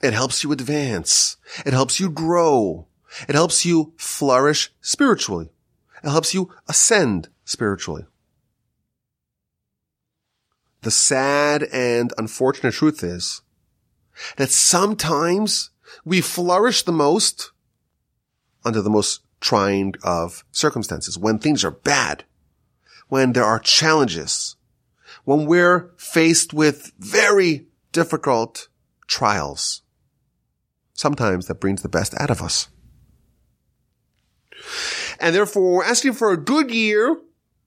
It 0.00 0.12
helps 0.12 0.44
you 0.44 0.52
advance. 0.52 1.38
It 1.66 1.72
helps 1.72 1.98
you 1.98 2.08
grow. 2.08 2.86
It 3.28 3.34
helps 3.34 3.66
you 3.66 3.94
flourish 3.96 4.72
spiritually. 4.80 5.50
It 6.04 6.10
helps 6.10 6.32
you 6.32 6.52
ascend 6.68 7.30
spiritually. 7.44 8.04
The 10.82 10.92
sad 10.92 11.64
and 11.72 12.12
unfortunate 12.16 12.74
truth 12.74 13.02
is 13.02 13.42
that 14.36 14.50
sometimes 14.50 15.70
we 16.04 16.20
flourish 16.20 16.82
the 16.82 16.92
most 16.92 17.50
under 18.64 18.80
the 18.80 18.90
most 18.90 19.20
trying 19.40 19.94
of 20.02 20.44
circumstances, 20.50 21.18
when 21.18 21.38
things 21.38 21.64
are 21.64 21.70
bad, 21.70 22.24
when 23.08 23.32
there 23.32 23.44
are 23.44 23.58
challenges, 23.58 24.56
when 25.24 25.46
we're 25.46 25.92
faced 25.98 26.54
with 26.54 26.92
very 26.98 27.66
difficult 27.92 28.68
trials. 29.06 29.82
Sometimes 30.94 31.46
that 31.46 31.60
brings 31.60 31.82
the 31.82 31.88
best 31.88 32.14
out 32.18 32.30
of 32.30 32.40
us. 32.40 32.68
And 35.20 35.34
therefore, 35.34 35.84
asking 35.84 36.14
for 36.14 36.32
a 36.32 36.36
good 36.36 36.70
year. 36.70 37.20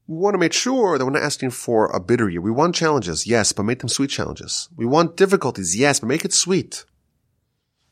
We 0.08 0.16
want 0.16 0.36
to 0.36 0.40
make 0.40 0.54
sure 0.54 0.98
that 0.98 1.04
we're 1.06 1.12
not 1.12 1.22
asking 1.22 1.52
for 1.52 1.88
a 1.88 2.00
bitter 2.00 2.30
year. 2.30 2.40
We 2.40 2.52
want 2.52 2.76
challenges, 2.76 3.28
yes, 3.28 3.52
but 3.52 3.64
make 3.64 3.80
them 3.80 3.90
sweet 3.90 4.10
challenges. 4.10 4.70
We 4.76 4.86
want 4.86 5.18
difficulties, 5.18 5.76
yes, 5.76 6.00
but 6.00 6.08
make 6.08 6.24
it 6.24 6.34
sweet. 6.34 6.86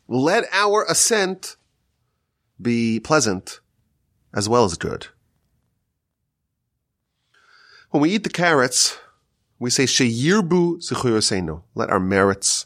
Let 0.07 0.45
our 0.53 0.85
ascent 0.85 1.57
be 2.61 3.01
pleasant 3.01 3.59
as 4.33 4.47
well 4.47 4.63
as 4.63 4.77
good. 4.77 5.07
When 7.89 8.01
we 8.01 8.11
eat 8.11 8.23
the 8.23 8.29
carrots, 8.29 8.97
we 9.59 9.69
say, 9.69 9.83
Sheyirbu. 9.83 11.61
Let 11.75 11.89
our 11.89 11.99
merits 11.99 12.65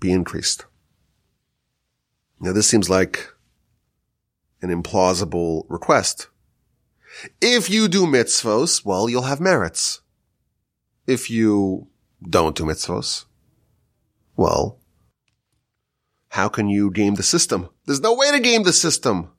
be 0.00 0.12
increased. 0.12 0.66
Now 2.40 2.52
this 2.52 2.66
seems 2.66 2.88
like 2.88 3.28
an 4.62 4.70
implausible 4.70 5.64
request. 5.68 6.28
If 7.40 7.70
you 7.70 7.88
do 7.88 8.06
mitzvos, 8.06 8.84
well, 8.84 9.08
you'll 9.08 9.22
have 9.22 9.40
merits. 9.40 10.00
If 11.06 11.30
you 11.30 11.88
don't 12.22 12.56
do 12.56 12.64
mitzvos, 12.64 13.24
well, 14.36 14.78
how 16.30 16.48
can 16.48 16.68
you 16.68 16.90
game 16.90 17.14
the 17.14 17.22
system? 17.22 17.70
There's 17.86 18.00
no 18.00 18.14
way 18.14 18.30
to 18.30 18.40
game 18.40 18.62
the 18.62 18.72
system. 18.72 19.32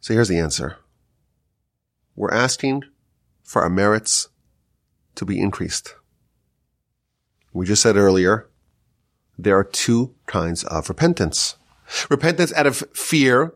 So 0.00 0.12
here's 0.12 0.28
the 0.28 0.38
answer. 0.38 0.76
We're 2.14 2.32
asking 2.32 2.84
for 3.42 3.62
our 3.62 3.70
merits 3.70 4.28
to 5.14 5.24
be 5.24 5.40
increased. 5.40 5.94
We 7.52 7.66
just 7.66 7.82
said 7.82 7.96
earlier, 7.96 8.50
there 9.38 9.56
are 9.56 9.64
two 9.64 10.14
kinds 10.26 10.64
of 10.64 10.88
repentance. 10.88 11.56
Repentance 12.10 12.52
out 12.52 12.66
of 12.66 12.84
fear 12.94 13.54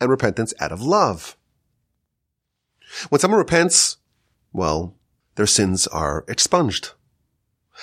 and 0.00 0.10
repentance 0.10 0.54
out 0.60 0.72
of 0.72 0.82
love. 0.82 1.36
When 3.08 3.20
someone 3.20 3.38
repents, 3.38 3.98
well, 4.52 4.96
their 5.36 5.46
sins 5.46 5.86
are 5.86 6.24
expunged. 6.28 6.92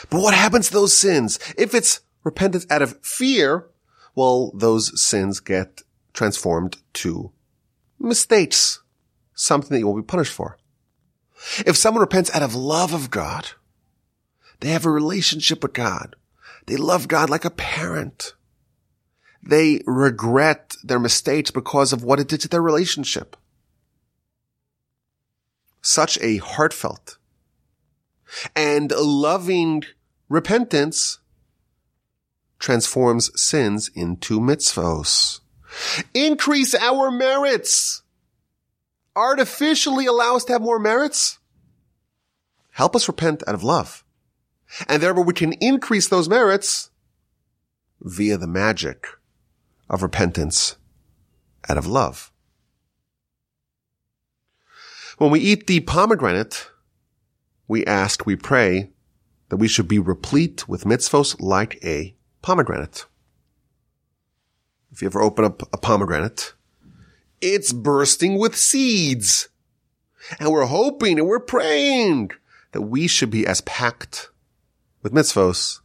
But 0.10 0.21
what 0.21 0.34
happens 0.34 0.67
to 0.67 0.73
those 0.73 0.95
sins? 0.95 1.39
If 1.58 1.73
it's 1.73 2.01
repentance 2.23 2.65
out 2.69 2.82
of 2.82 3.03
fear, 3.03 3.67
well, 4.15 4.51
those 4.53 5.01
sins 5.01 5.39
get 5.39 5.82
transformed 6.13 6.77
to 6.93 7.32
mistakes, 7.99 8.82
something 9.34 9.69
that 9.71 9.80
you 9.80 9.88
will 9.88 9.95
be 9.95 10.01
punished 10.01 10.34
for. 10.34 10.58
If 11.65 11.77
someone 11.77 12.01
repents 12.01 12.34
out 12.34 12.41
of 12.41 12.56
love 12.56 12.93
of 12.93 13.12
God, 13.12 13.49
they 14.60 14.69
have 14.69 14.86
a 14.86 14.91
relationship 14.91 15.62
with 15.62 15.73
God. 15.73 16.15
They 16.65 16.77
love 16.77 17.08
God 17.08 17.30
like 17.30 17.45
a 17.45 17.51
parent. 17.51 18.34
They 19.47 19.81
regret 19.86 20.75
their 20.83 20.99
mistakes 20.99 21.51
because 21.51 21.93
of 21.93 22.03
what 22.03 22.19
it 22.19 22.27
did 22.27 22.41
to 22.41 22.49
their 22.49 22.62
relationship. 22.62 23.38
Such 25.81 26.19
a 26.19 26.38
heartfelt 26.38 27.17
and 28.57 28.91
loving 28.91 29.86
repentance 30.27 31.19
transforms 32.60 33.31
sins 33.39 33.89
into 33.95 34.41
mitzvos. 34.41 35.39
Increase 36.13 36.75
our 36.75 37.10
merits. 37.10 38.01
Artificially 39.15 40.07
allow 40.07 40.36
us 40.36 40.43
to 40.45 40.53
have 40.53 40.62
more 40.62 40.79
merits. 40.79 41.39
Help 42.71 42.97
us 42.97 43.07
repent 43.07 43.43
out 43.47 43.55
of 43.55 43.63
love. 43.63 44.03
And 44.89 45.01
therefore 45.01 45.23
we 45.23 45.33
can 45.33 45.53
increase 45.53 46.10
those 46.10 46.27
merits 46.27 46.89
via 48.01 48.38
the 48.38 48.45
magic 48.45 49.07
of 49.89 50.04
repentance 50.04 50.76
out 51.69 51.78
of 51.78 51.88
love. 51.88 52.32
When 55.17 55.32
we 55.32 55.39
eat 55.39 55.67
the 55.67 55.80
pomegranate, 55.80 56.69
we 57.67 57.86
ask, 57.86 58.26
we 58.26 58.36
pray 58.36 58.91
that 59.50 59.58
we 59.58 59.67
should 59.67 59.88
be 59.88 60.00
replete 60.00 60.67
with 60.67 60.84
mitzvos 60.84 61.36
like 61.39 61.84
a 61.84 62.15
pomegranate. 62.41 63.06
If 64.91 65.02
you 65.02 65.08
ever 65.08 65.21
open 65.21 65.45
up 65.45 65.62
a 65.73 65.78
pomegranate, 65.78 66.54
it's 67.41 67.73
bursting 67.73 68.38
with 68.38 68.56
seeds. 68.56 69.50
And 70.39 70.52
we're 70.52 70.65
hoping 70.65 71.19
and 71.19 71.28
we're 71.28 71.39
praying 71.39 72.32
that 72.71 72.82
we 72.82 73.08
should 73.08 73.30
be 73.30 73.45
as 73.47 73.62
packed 73.62 74.30
with 75.02 75.13
mitzvos 75.13 75.80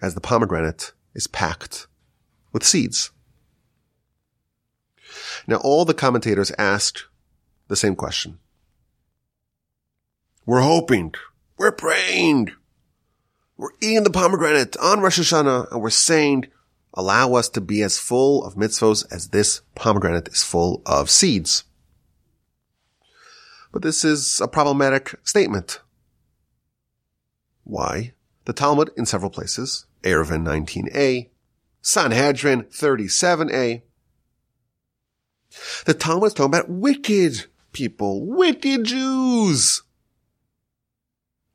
as 0.00 0.14
the 0.14 0.20
pomegranate 0.20 0.92
is 1.14 1.26
packed 1.26 1.86
with 2.52 2.64
seeds. 2.64 3.10
Now 5.46 5.56
all 5.56 5.84
the 5.84 5.94
commentators 5.94 6.52
asked 6.58 7.06
the 7.68 7.76
same 7.76 7.96
question. 7.96 8.38
We're 10.44 10.60
hoping, 10.60 11.14
we're 11.56 11.72
praying, 11.72 12.52
we're 13.56 13.70
eating 13.80 14.04
the 14.04 14.10
pomegranate 14.10 14.76
on 14.76 15.00
Rosh 15.00 15.18
Hashanah 15.18 15.72
and 15.72 15.82
we're 15.82 15.90
saying, 15.90 16.46
allow 16.94 17.34
us 17.34 17.48
to 17.50 17.60
be 17.60 17.82
as 17.82 17.98
full 17.98 18.44
of 18.44 18.54
mitzvos 18.54 19.04
as 19.12 19.28
this 19.28 19.62
pomegranate 19.74 20.28
is 20.28 20.42
full 20.42 20.82
of 20.86 21.10
seeds. 21.10 21.64
But 23.72 23.82
this 23.82 24.04
is 24.04 24.40
a 24.40 24.48
problematic 24.48 25.14
statement. 25.24 25.80
Why? 27.64 28.12
The 28.44 28.52
Talmud 28.52 28.90
in 28.96 29.06
several 29.06 29.30
places, 29.30 29.86
Eruvin 30.02 30.44
19a, 30.44 31.28
Sanhedrin 31.82 32.62
37a. 32.64 33.82
The 35.84 35.94
Talmud 35.94 36.28
is 36.28 36.34
talking 36.34 36.54
about 36.54 36.70
wicked 36.70 37.46
people, 37.72 38.26
wicked 38.26 38.84
Jews, 38.84 39.82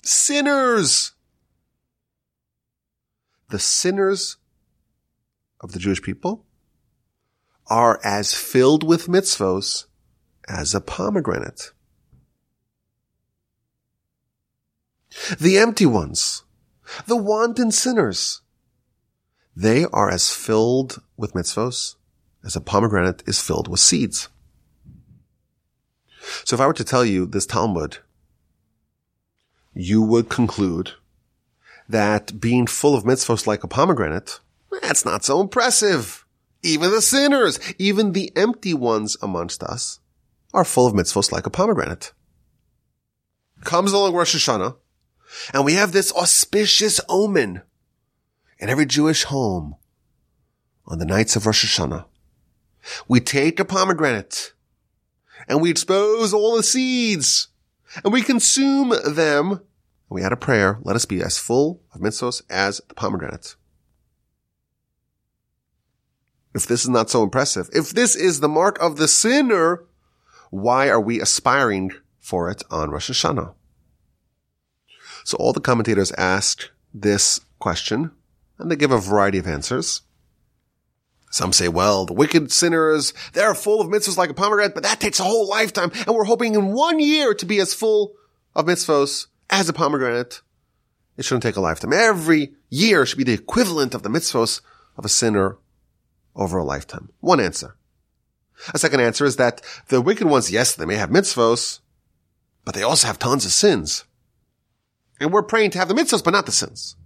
sinners. 0.03 1.13
The 3.49 3.59
sinners 3.59 4.37
of 5.59 5.73
the 5.73 5.79
Jewish 5.79 6.01
people 6.01 6.45
are 7.67 7.99
as 8.03 8.33
filled 8.33 8.83
with 8.83 9.07
mitzvos 9.07 9.85
as 10.47 10.73
a 10.73 10.81
pomegranate. 10.81 11.71
The 15.39 15.57
empty 15.57 15.85
ones, 15.85 16.43
the 17.05 17.17
wanton 17.17 17.71
sinners, 17.71 18.41
they 19.55 19.85
are 19.85 20.09
as 20.09 20.31
filled 20.31 21.01
with 21.17 21.33
mitzvos 21.33 21.95
as 22.43 22.55
a 22.55 22.61
pomegranate 22.61 23.23
is 23.27 23.41
filled 23.41 23.67
with 23.67 23.79
seeds. 23.79 24.29
So 26.45 26.55
if 26.55 26.61
I 26.61 26.67
were 26.67 26.73
to 26.73 26.83
tell 26.83 27.05
you 27.05 27.25
this 27.25 27.45
Talmud, 27.45 27.97
you 29.73 30.01
would 30.01 30.29
conclude 30.29 30.91
that 31.87 32.39
being 32.39 32.67
full 32.67 32.95
of 32.95 33.03
mitzvos 33.03 33.47
like 33.47 33.63
a 33.63 33.67
pomegranate, 33.67 34.39
that's 34.81 35.05
not 35.05 35.23
so 35.23 35.41
impressive. 35.41 36.25
Even 36.63 36.91
the 36.91 37.01
sinners, 37.01 37.59
even 37.77 38.11
the 38.11 38.31
empty 38.35 38.73
ones 38.73 39.17
amongst 39.21 39.63
us 39.63 39.99
are 40.53 40.63
full 40.63 40.87
of 40.87 40.93
mitzvos 40.93 41.31
like 41.31 41.45
a 41.45 41.49
pomegranate. 41.49 42.13
Comes 43.63 43.91
along 43.91 44.13
Rosh 44.13 44.35
Hashanah, 44.35 44.75
and 45.53 45.65
we 45.65 45.73
have 45.73 45.91
this 45.91 46.13
auspicious 46.13 46.99
omen 47.09 47.61
in 48.59 48.69
every 48.69 48.85
Jewish 48.85 49.23
home 49.23 49.75
on 50.85 50.99
the 50.99 51.05
nights 51.05 51.35
of 51.35 51.45
Rosh 51.45 51.65
Hashanah. 51.65 52.05
We 53.07 53.19
take 53.19 53.59
a 53.59 53.65
pomegranate 53.65 54.53
and 55.47 55.61
we 55.61 55.69
expose 55.69 56.33
all 56.33 56.55
the 56.55 56.63
seeds 56.63 57.49
and 58.03 58.13
we 58.13 58.21
consume 58.21 58.93
them. 59.05 59.51
And 59.51 59.59
we 60.09 60.23
add 60.23 60.33
a 60.33 60.37
prayer. 60.37 60.79
Let 60.83 60.95
us 60.95 61.05
be 61.05 61.21
as 61.21 61.37
full 61.39 61.81
of 61.93 62.01
mitzvos 62.01 62.41
as 62.49 62.81
the 62.87 62.95
pomegranate. 62.95 63.55
If 66.53 66.65
this 66.65 66.83
is 66.83 66.89
not 66.89 67.09
so 67.09 67.23
impressive, 67.23 67.69
if 67.73 67.91
this 67.91 68.15
is 68.15 68.39
the 68.39 68.49
mark 68.49 68.77
of 68.81 68.97
the 68.97 69.07
sinner, 69.07 69.85
why 70.49 70.89
are 70.89 70.99
we 70.99 71.21
aspiring 71.21 71.91
for 72.19 72.49
it 72.49 72.61
on 72.69 72.91
Rosh 72.91 73.09
Hashanah? 73.09 73.53
So 75.23 75.37
all 75.37 75.53
the 75.53 75.61
commentators 75.61 76.11
ask 76.13 76.69
this 76.93 77.39
question 77.59 78.11
and 78.57 78.69
they 78.69 78.75
give 78.75 78.91
a 78.91 78.99
variety 78.99 79.37
of 79.37 79.47
answers. 79.47 80.01
Some 81.31 81.53
say, 81.53 81.69
well, 81.69 82.05
the 82.05 82.13
wicked 82.13 82.51
sinners, 82.51 83.13
they're 83.31 83.55
full 83.55 83.79
of 83.79 83.87
mitzvahs 83.87 84.17
like 84.17 84.29
a 84.29 84.33
pomegranate, 84.33 84.73
but 84.73 84.83
that 84.83 84.99
takes 84.99 85.17
a 85.19 85.23
whole 85.23 85.47
lifetime. 85.47 85.89
And 86.05 86.13
we're 86.13 86.25
hoping 86.25 86.55
in 86.55 86.73
one 86.73 86.99
year 86.99 87.33
to 87.33 87.45
be 87.45 87.61
as 87.61 87.73
full 87.73 88.13
of 88.53 88.65
mitzvahs 88.65 89.27
as 89.49 89.69
a 89.69 89.73
pomegranate. 89.73 90.41
It 91.15 91.23
shouldn't 91.23 91.43
take 91.43 91.55
a 91.55 91.61
lifetime. 91.61 91.93
Every 91.93 92.51
year 92.69 93.05
should 93.05 93.17
be 93.17 93.23
the 93.23 93.31
equivalent 93.31 93.95
of 93.95 94.03
the 94.03 94.09
mitzvahs 94.09 94.59
of 94.97 95.05
a 95.05 95.09
sinner 95.09 95.57
over 96.35 96.57
a 96.57 96.65
lifetime. 96.65 97.09
One 97.21 97.39
answer. 97.39 97.77
A 98.73 98.77
second 98.77 98.99
answer 98.99 99.23
is 99.23 99.37
that 99.37 99.61
the 99.87 100.01
wicked 100.01 100.27
ones, 100.27 100.51
yes, 100.51 100.75
they 100.75 100.85
may 100.85 100.95
have 100.95 101.09
mitzvahs, 101.09 101.79
but 102.65 102.75
they 102.75 102.83
also 102.83 103.07
have 103.07 103.19
tons 103.19 103.45
of 103.45 103.53
sins. 103.53 104.03
And 105.21 105.31
we're 105.31 105.43
praying 105.43 105.71
to 105.71 105.79
have 105.79 105.87
the 105.87 105.93
mitzvahs, 105.93 106.23
but 106.23 106.31
not 106.31 106.45
the 106.45 106.51
sins. 106.51 106.97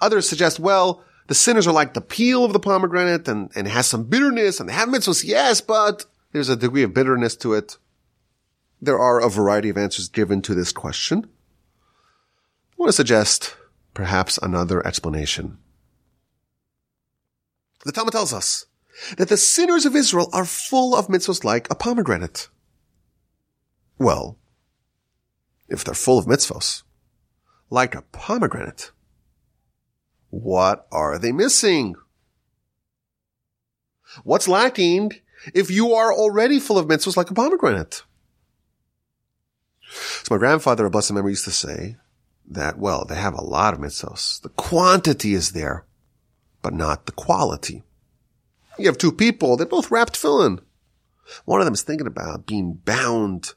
Others 0.00 0.28
suggest, 0.28 0.60
well, 0.60 1.02
the 1.28 1.34
sinners 1.34 1.66
are 1.66 1.72
like 1.72 1.94
the 1.94 2.00
peel 2.00 2.44
of 2.44 2.52
the 2.52 2.58
pomegranate 2.58 3.28
and, 3.28 3.50
and 3.54 3.66
it 3.66 3.70
has 3.70 3.86
some 3.86 4.04
bitterness 4.04 4.58
and 4.58 4.68
they 4.68 4.72
have 4.72 4.88
mitzvahs, 4.88 5.24
yes, 5.24 5.60
but 5.60 6.06
there's 6.32 6.48
a 6.48 6.56
degree 6.56 6.82
of 6.82 6.94
bitterness 6.94 7.36
to 7.36 7.52
it. 7.52 7.76
There 8.80 8.98
are 8.98 9.20
a 9.20 9.28
variety 9.28 9.68
of 9.68 9.76
answers 9.76 10.08
given 10.08 10.40
to 10.42 10.54
this 10.54 10.72
question. 10.72 11.28
I 12.72 12.74
want 12.78 12.88
to 12.88 12.94
suggest 12.94 13.56
perhaps 13.92 14.38
another 14.38 14.84
explanation. 14.86 15.58
The 17.84 17.92
Talmud 17.92 18.12
tells 18.12 18.32
us 18.32 18.64
that 19.18 19.28
the 19.28 19.36
sinners 19.36 19.84
of 19.84 19.94
Israel 19.94 20.30
are 20.32 20.44
full 20.46 20.96
of 20.96 21.08
mitzvahs 21.08 21.44
like 21.44 21.70
a 21.70 21.74
pomegranate. 21.74 22.48
Well, 23.98 24.38
if 25.68 25.84
they're 25.84 25.94
full 25.94 26.18
of 26.18 26.26
mitzvahs, 26.26 26.84
like 27.68 27.94
a 27.94 28.02
pomegranate, 28.02 28.92
what 30.30 30.86
are 30.92 31.18
they 31.18 31.32
missing? 31.32 31.94
What's 34.24 34.48
lacking 34.48 35.12
if 35.54 35.70
you 35.70 35.92
are 35.94 36.12
already 36.12 36.58
full 36.58 36.78
of 36.78 36.86
mitzvahs 36.86 37.16
like 37.16 37.30
a 37.30 37.34
pomegranate? 37.34 38.02
So 39.80 40.34
my 40.34 40.38
grandfather, 40.38 40.86
a 40.86 40.90
blessed 40.90 41.12
memory, 41.12 41.32
used 41.32 41.44
to 41.44 41.50
say 41.50 41.96
that, 42.50 42.78
well, 42.78 43.04
they 43.04 43.16
have 43.16 43.34
a 43.34 43.44
lot 43.44 43.74
of 43.74 43.80
mitzvahs. 43.80 44.40
The 44.42 44.50
quantity 44.50 45.34
is 45.34 45.52
there, 45.52 45.86
but 46.62 46.74
not 46.74 47.06
the 47.06 47.12
quality. 47.12 47.84
You 48.78 48.86
have 48.86 48.98
two 48.98 49.12
people, 49.12 49.56
they're 49.56 49.66
both 49.66 49.90
wrapped 49.90 50.20
tefillin. 50.20 50.60
One 51.44 51.60
of 51.60 51.64
them 51.66 51.74
is 51.74 51.82
thinking 51.82 52.06
about 52.06 52.46
being 52.46 52.74
bound 52.84 53.54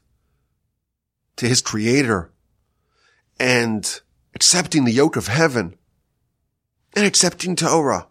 to 1.36 1.48
his 1.48 1.62
creator 1.62 2.32
and 3.38 4.00
accepting 4.34 4.84
the 4.84 4.92
yoke 4.92 5.16
of 5.16 5.28
heaven 5.28 5.76
and 6.94 7.06
accepting 7.06 7.56
Torah 7.56 8.08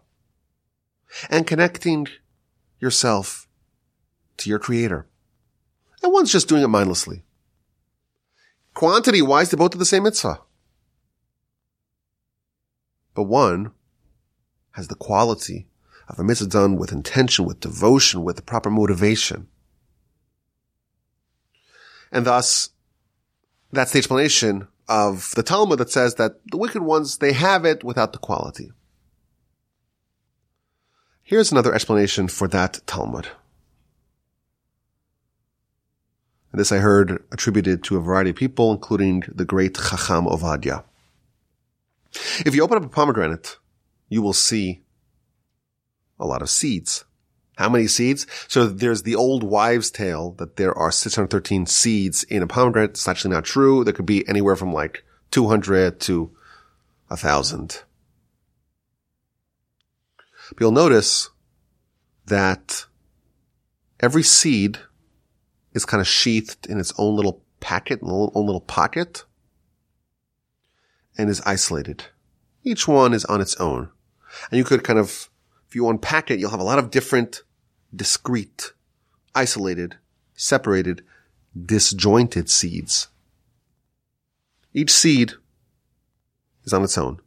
and 1.30 1.46
connecting 1.46 2.08
yourself 2.80 3.46
to 4.38 4.50
your 4.50 4.58
creator. 4.58 5.06
And 6.02 6.12
one's 6.12 6.32
just 6.32 6.48
doing 6.48 6.62
it 6.62 6.68
mindlessly. 6.68 7.22
Quantity 8.74 9.22
wise, 9.22 9.50
they 9.50 9.56
both 9.56 9.72
do 9.72 9.78
the 9.78 9.84
same 9.84 10.02
mitzvah. 10.04 10.40
But 13.14 13.24
one 13.24 13.72
has 14.72 14.88
the 14.88 14.94
quality 14.94 15.68
of 16.08 16.18
a 16.18 16.24
mitzvah 16.24 16.48
done 16.48 16.76
with 16.76 16.92
intention, 16.92 17.44
with 17.44 17.60
devotion, 17.60 18.24
with 18.24 18.36
the 18.36 18.42
proper 18.42 18.70
motivation. 18.70 19.48
And 22.10 22.26
thus, 22.26 22.70
that's 23.70 23.92
the 23.92 23.98
explanation 23.98 24.68
of 24.92 25.32
the 25.36 25.42
Talmud 25.42 25.78
that 25.78 25.90
says 25.90 26.16
that 26.16 26.32
the 26.50 26.58
wicked 26.58 26.82
ones, 26.82 27.16
they 27.16 27.32
have 27.32 27.64
it 27.64 27.82
without 27.82 28.12
the 28.12 28.18
quality. 28.18 28.70
Here's 31.22 31.50
another 31.50 31.74
explanation 31.74 32.28
for 32.28 32.46
that 32.48 32.80
Talmud. 32.86 33.28
And 36.50 36.60
this 36.60 36.70
I 36.70 36.76
heard 36.76 37.24
attributed 37.32 37.82
to 37.84 37.96
a 37.96 38.00
variety 38.02 38.30
of 38.30 38.36
people, 38.36 38.70
including 38.70 39.22
the 39.26 39.46
great 39.46 39.76
Chacham 39.76 40.26
Ovadia. 40.26 40.84
If 42.44 42.54
you 42.54 42.62
open 42.62 42.76
up 42.76 42.84
a 42.84 42.88
pomegranate, 42.88 43.56
you 44.10 44.20
will 44.20 44.34
see 44.34 44.82
a 46.20 46.26
lot 46.26 46.42
of 46.42 46.50
seeds. 46.50 47.06
How 47.56 47.68
many 47.68 47.86
seeds? 47.86 48.26
So 48.48 48.66
there's 48.66 49.02
the 49.02 49.14
old 49.14 49.42
wives 49.42 49.90
tale 49.90 50.32
that 50.32 50.56
there 50.56 50.76
are 50.76 50.90
613 50.90 51.66
seeds 51.66 52.22
in 52.24 52.42
a 52.42 52.46
pomegranate. 52.46 52.90
It's 52.90 53.08
actually 53.08 53.34
not 53.34 53.44
true. 53.44 53.84
There 53.84 53.92
could 53.92 54.06
be 54.06 54.26
anywhere 54.26 54.56
from 54.56 54.72
like 54.72 55.04
200 55.30 56.00
to 56.00 56.34
a 57.10 57.16
thousand. 57.16 57.82
But 60.48 60.60
you'll 60.60 60.72
notice 60.72 61.30
that 62.26 62.86
every 64.00 64.22
seed 64.22 64.78
is 65.74 65.84
kind 65.84 66.00
of 66.00 66.06
sheathed 66.06 66.66
in 66.66 66.78
its 66.78 66.92
own 66.98 67.16
little 67.16 67.42
packet, 67.60 68.00
in 68.00 68.08
its 68.08 68.30
own 68.34 68.46
little 68.46 68.60
pocket, 68.60 69.24
and 71.16 71.28
is 71.28 71.42
isolated. 71.42 72.04
Each 72.64 72.88
one 72.88 73.12
is 73.12 73.24
on 73.26 73.40
its 73.40 73.56
own. 73.56 73.90
And 74.50 74.58
you 74.58 74.64
could 74.64 74.84
kind 74.84 74.98
of 74.98 75.28
if 75.72 75.76
you 75.76 75.88
unpack 75.88 76.30
it, 76.30 76.38
you'll 76.38 76.50
have 76.50 76.60
a 76.60 76.64
lot 76.64 76.78
of 76.78 76.90
different, 76.90 77.44
discrete, 77.96 78.74
isolated, 79.34 79.96
separated, 80.34 81.02
disjointed 81.58 82.50
seeds. 82.50 83.08
Each 84.74 84.90
seed 84.90 85.32
is 86.64 86.74
on 86.74 86.84
its 86.84 86.98
own. 86.98 87.20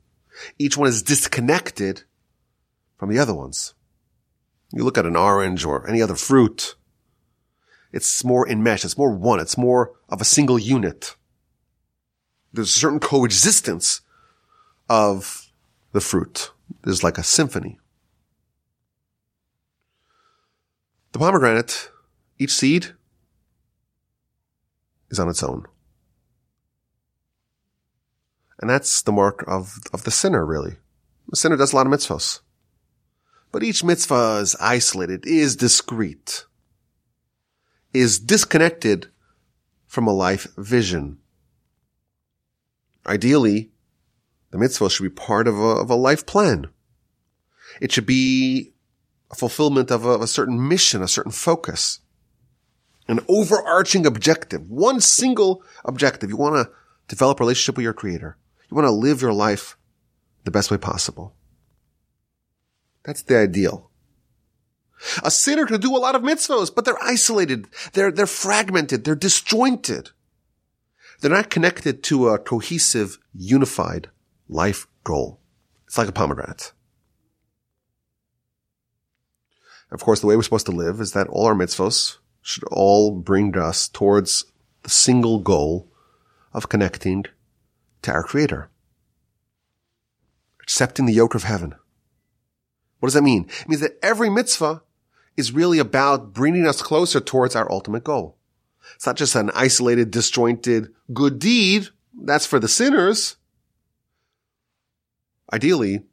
Each 0.60 0.78
one 0.78 0.88
is 0.88 1.02
disconnected 1.02 2.04
from 3.00 3.10
the 3.10 3.18
other 3.18 3.34
ones. 3.34 3.74
You 4.72 4.84
look 4.84 5.00
at 5.00 5.08
an 5.08 5.16
orange 5.16 5.66
or 5.66 5.90
any 5.90 6.04
other 6.04 6.14
fruit, 6.14 6.76
it's 7.92 8.24
more 8.24 8.48
enmeshed, 8.48 8.86
it's 8.86 8.96
more 8.96 9.10
one, 9.10 9.40
it's 9.40 9.58
more 9.58 9.94
of 10.08 10.22
a 10.22 10.26
single 10.26 10.60
unit. 10.60 11.16
There's 12.54 12.70
a 12.70 12.80
certain 12.80 13.00
coexistence 13.00 14.02
of 14.88 15.52
the 15.94 16.02
fruit. 16.02 16.52
There's 16.84 17.04
like 17.04 17.18
a 17.18 17.24
symphony. 17.24 17.80
The 21.16 21.20
pomegranate, 21.20 21.92
each 22.38 22.52
seed 22.52 22.88
is 25.10 25.18
on 25.18 25.30
its 25.30 25.42
own. 25.42 25.66
And 28.60 28.70
that's 28.70 29.02
the 29.02 29.14
mark 29.14 29.46
of, 29.48 29.80
of 29.94 30.04
the 30.04 30.12
sinner, 30.12 30.46
really. 30.46 30.76
The 31.30 31.38
sinner 31.38 31.56
does 31.56 31.72
a 31.72 31.78
lot 31.78 31.88
of 31.88 31.94
mitzvahs. 31.94 32.42
But 33.54 33.64
each 33.64 33.82
mitzvah 33.82 34.40
is 34.42 34.58
isolated, 34.60 35.26
is 35.26 35.56
discrete, 35.56 36.44
is 37.94 38.20
disconnected 38.20 39.08
from 39.88 40.08
a 40.08 40.14
life 40.14 40.48
vision. 40.58 41.20
Ideally, 43.08 43.72
the 44.52 44.58
mitzvah 44.58 44.90
should 44.90 45.04
be 45.04 45.10
part 45.10 45.48
of 45.48 45.58
a, 45.58 45.78
of 45.78 45.90
a 45.90 45.96
life 45.96 46.26
plan. 46.26 46.68
It 47.80 47.94
should 47.94 48.06
be 48.06 48.75
a 49.32 49.36
fulfillment 49.36 49.92
of 49.92 50.06
a, 50.06 50.10
of 50.10 50.22
a 50.22 50.28
certain 50.28 50.68
mission, 50.68 51.02
a 51.02 51.08
certain 51.08 51.32
focus, 51.32 52.00
an 53.08 53.20
overarching 53.28 54.06
objective, 54.06 54.70
one 54.70 55.00
single 55.02 55.64
objective. 55.84 56.30
You 56.30 56.38
want 56.38 56.56
to 56.56 56.74
develop 57.08 57.40
a 57.40 57.44
relationship 57.44 57.78
with 57.78 57.84
your 57.84 57.94
creator. 57.94 58.38
You 58.70 58.76
want 58.76 58.86
to 58.86 58.92
live 58.92 59.22
your 59.22 59.34
life 59.34 59.78
the 60.44 60.52
best 60.52 60.72
way 60.72 60.78
possible. 60.78 61.36
That's 63.04 63.22
the 63.22 63.38
ideal. 63.38 63.92
A 65.24 65.30
sinner 65.30 65.66
can 65.66 65.82
do 65.82 65.96
a 65.96 66.00
lot 66.00 66.16
of 66.16 66.22
mitzvahs, 66.22 66.74
but 66.74 66.86
they're 66.86 67.04
isolated. 67.04 67.68
They're, 67.94 68.12
they're 68.12 68.26
fragmented. 68.26 69.04
They're 69.04 69.16
disjointed. 69.16 70.12
They're 71.20 71.32
not 71.32 71.50
connected 71.50 72.04
to 72.04 72.30
a 72.30 72.40
cohesive, 72.40 73.20
unified 73.34 74.10
life 74.48 74.88
goal. 75.04 75.40
It's 75.86 75.98
like 75.98 76.08
a 76.08 76.14
pomegranate. 76.14 76.72
Of 79.92 80.02
course, 80.02 80.20
the 80.20 80.28
way 80.28 80.36
we're 80.36 80.44
supposed 80.44 80.66
to 80.66 80.72
live 80.72 81.00
is 81.00 81.14
that 81.14 81.28
all 81.28 81.46
our 81.46 81.56
mitzvahs 81.56 82.18
should 82.42 82.64
all 82.66 83.12
bring 83.12 83.58
us 83.58 83.88
towards 83.88 84.46
the 84.84 84.90
single 84.90 85.40
goal 85.40 85.92
of 86.54 86.70
connecting 86.70 87.26
to 88.02 88.12
our 88.12 88.24
creator. 88.24 88.70
Accepting 90.62 91.06
the 91.06 91.14
yoke 91.14 91.36
of 91.36 91.44
heaven. 91.44 91.76
What 93.00 93.08
does 93.08 93.14
that 93.14 93.22
mean? 93.22 93.48
It 93.62 93.70
means 93.70 93.82
that 93.82 94.00
every 94.02 94.30
mitzvah 94.30 94.82
is 95.38 95.52
really 95.52 95.80
about 95.80 96.34
bringing 96.34 96.66
us 96.66 96.82
closer 96.82 97.20
towards 97.20 97.56
our 97.56 97.72
ultimate 97.72 98.04
goal. 98.04 98.38
It's 98.96 99.06
not 99.06 99.18
just 99.18 99.36
an 99.36 99.52
isolated, 99.54 100.12
disjointed 100.12 100.94
good 101.14 101.40
deed. 101.40 101.88
That's 102.20 102.46
for 102.46 102.60
the 102.60 102.68
sinners. 102.68 103.36
Ideally, 105.52 106.04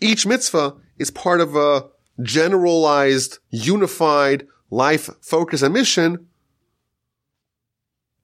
each 0.00 0.26
mitzvah 0.26 0.76
is 0.98 1.10
part 1.10 1.40
of 1.40 1.54
a 1.56 1.86
generalized, 2.22 3.38
unified 3.50 4.46
life 4.70 5.10
focus 5.20 5.62
and 5.62 5.74
mission 5.74 6.28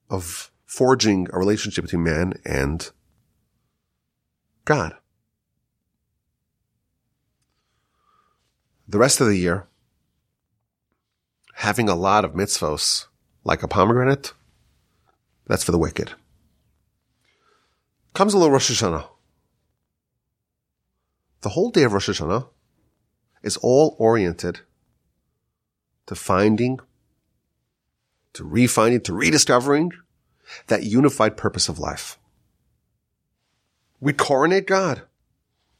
of 0.09 0.51
forging 0.65 1.27
a 1.31 1.39
relationship 1.39 1.85
between 1.85 2.03
man 2.03 2.33
and 2.45 2.91
God. 4.65 4.93
The 8.87 8.97
rest 8.97 9.21
of 9.21 9.27
the 9.27 9.37
year, 9.37 9.67
having 11.55 11.87
a 11.87 11.95
lot 11.95 12.25
of 12.25 12.33
mitzvos 12.33 13.07
like 13.43 13.63
a 13.63 13.67
pomegranate, 13.67 14.33
that's 15.47 15.63
for 15.63 15.71
the 15.71 15.77
wicked. 15.77 16.11
Comes 18.13 18.33
a 18.33 18.37
little 18.37 18.51
Rosh 18.51 18.71
Hashanah. 18.71 19.07
The 21.41 21.49
whole 21.49 21.71
day 21.71 21.83
of 21.83 21.93
Rosh 21.93 22.09
Hashanah 22.09 22.47
is 23.43 23.57
all 23.57 23.95
oriented 23.99 24.61
to 26.07 26.15
finding, 26.15 26.79
to 28.33 28.43
refinding, 28.43 29.03
to 29.03 29.13
rediscovering 29.13 29.91
that 30.67 30.83
unified 30.83 31.37
purpose 31.37 31.69
of 31.69 31.79
life. 31.79 32.17
We 33.99 34.13
coronate 34.13 34.67
God. 34.67 35.03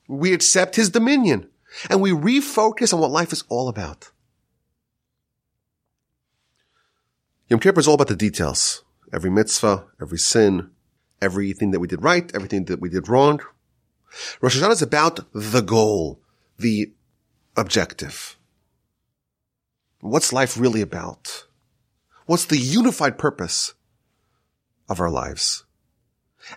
We 0.08 0.34
accept 0.34 0.76
his 0.76 0.90
dominion 0.90 1.50
and 1.90 2.02
we 2.02 2.12
refocus 2.12 2.94
on 2.94 3.00
what 3.00 3.12
life 3.12 3.34
is 3.34 3.44
all 3.50 3.68
about. 3.68 4.12
Yom 7.50 7.60
Kippur 7.60 7.80
is 7.80 7.88
all 7.88 7.96
about 7.96 8.08
the 8.08 8.16
details. 8.16 8.84
Every 9.12 9.30
mitzvah, 9.30 9.86
every 10.02 10.20
sin, 10.20 10.70
everything 11.22 11.72
that 11.72 11.80
we 11.80 11.88
did 11.88 12.04
right, 12.04 12.32
everything 12.34 12.66
that 12.66 12.80
we 12.80 12.90
did 12.90 13.10
wrong. 13.10 13.42
Rosh 14.40 14.58
Hashanah 14.58 14.72
is 14.72 14.82
about 14.82 15.20
the 15.34 15.62
goal, 15.62 16.22
the 16.58 16.94
objective. 17.56 18.38
What's 20.00 20.34
life 20.34 20.58
really 20.58 20.82
about? 20.82 21.46
What's 22.26 22.46
the 22.46 22.58
unified 22.58 23.18
purpose 23.18 23.74
of 24.90 25.00
our 25.00 25.10
lives? 25.10 25.64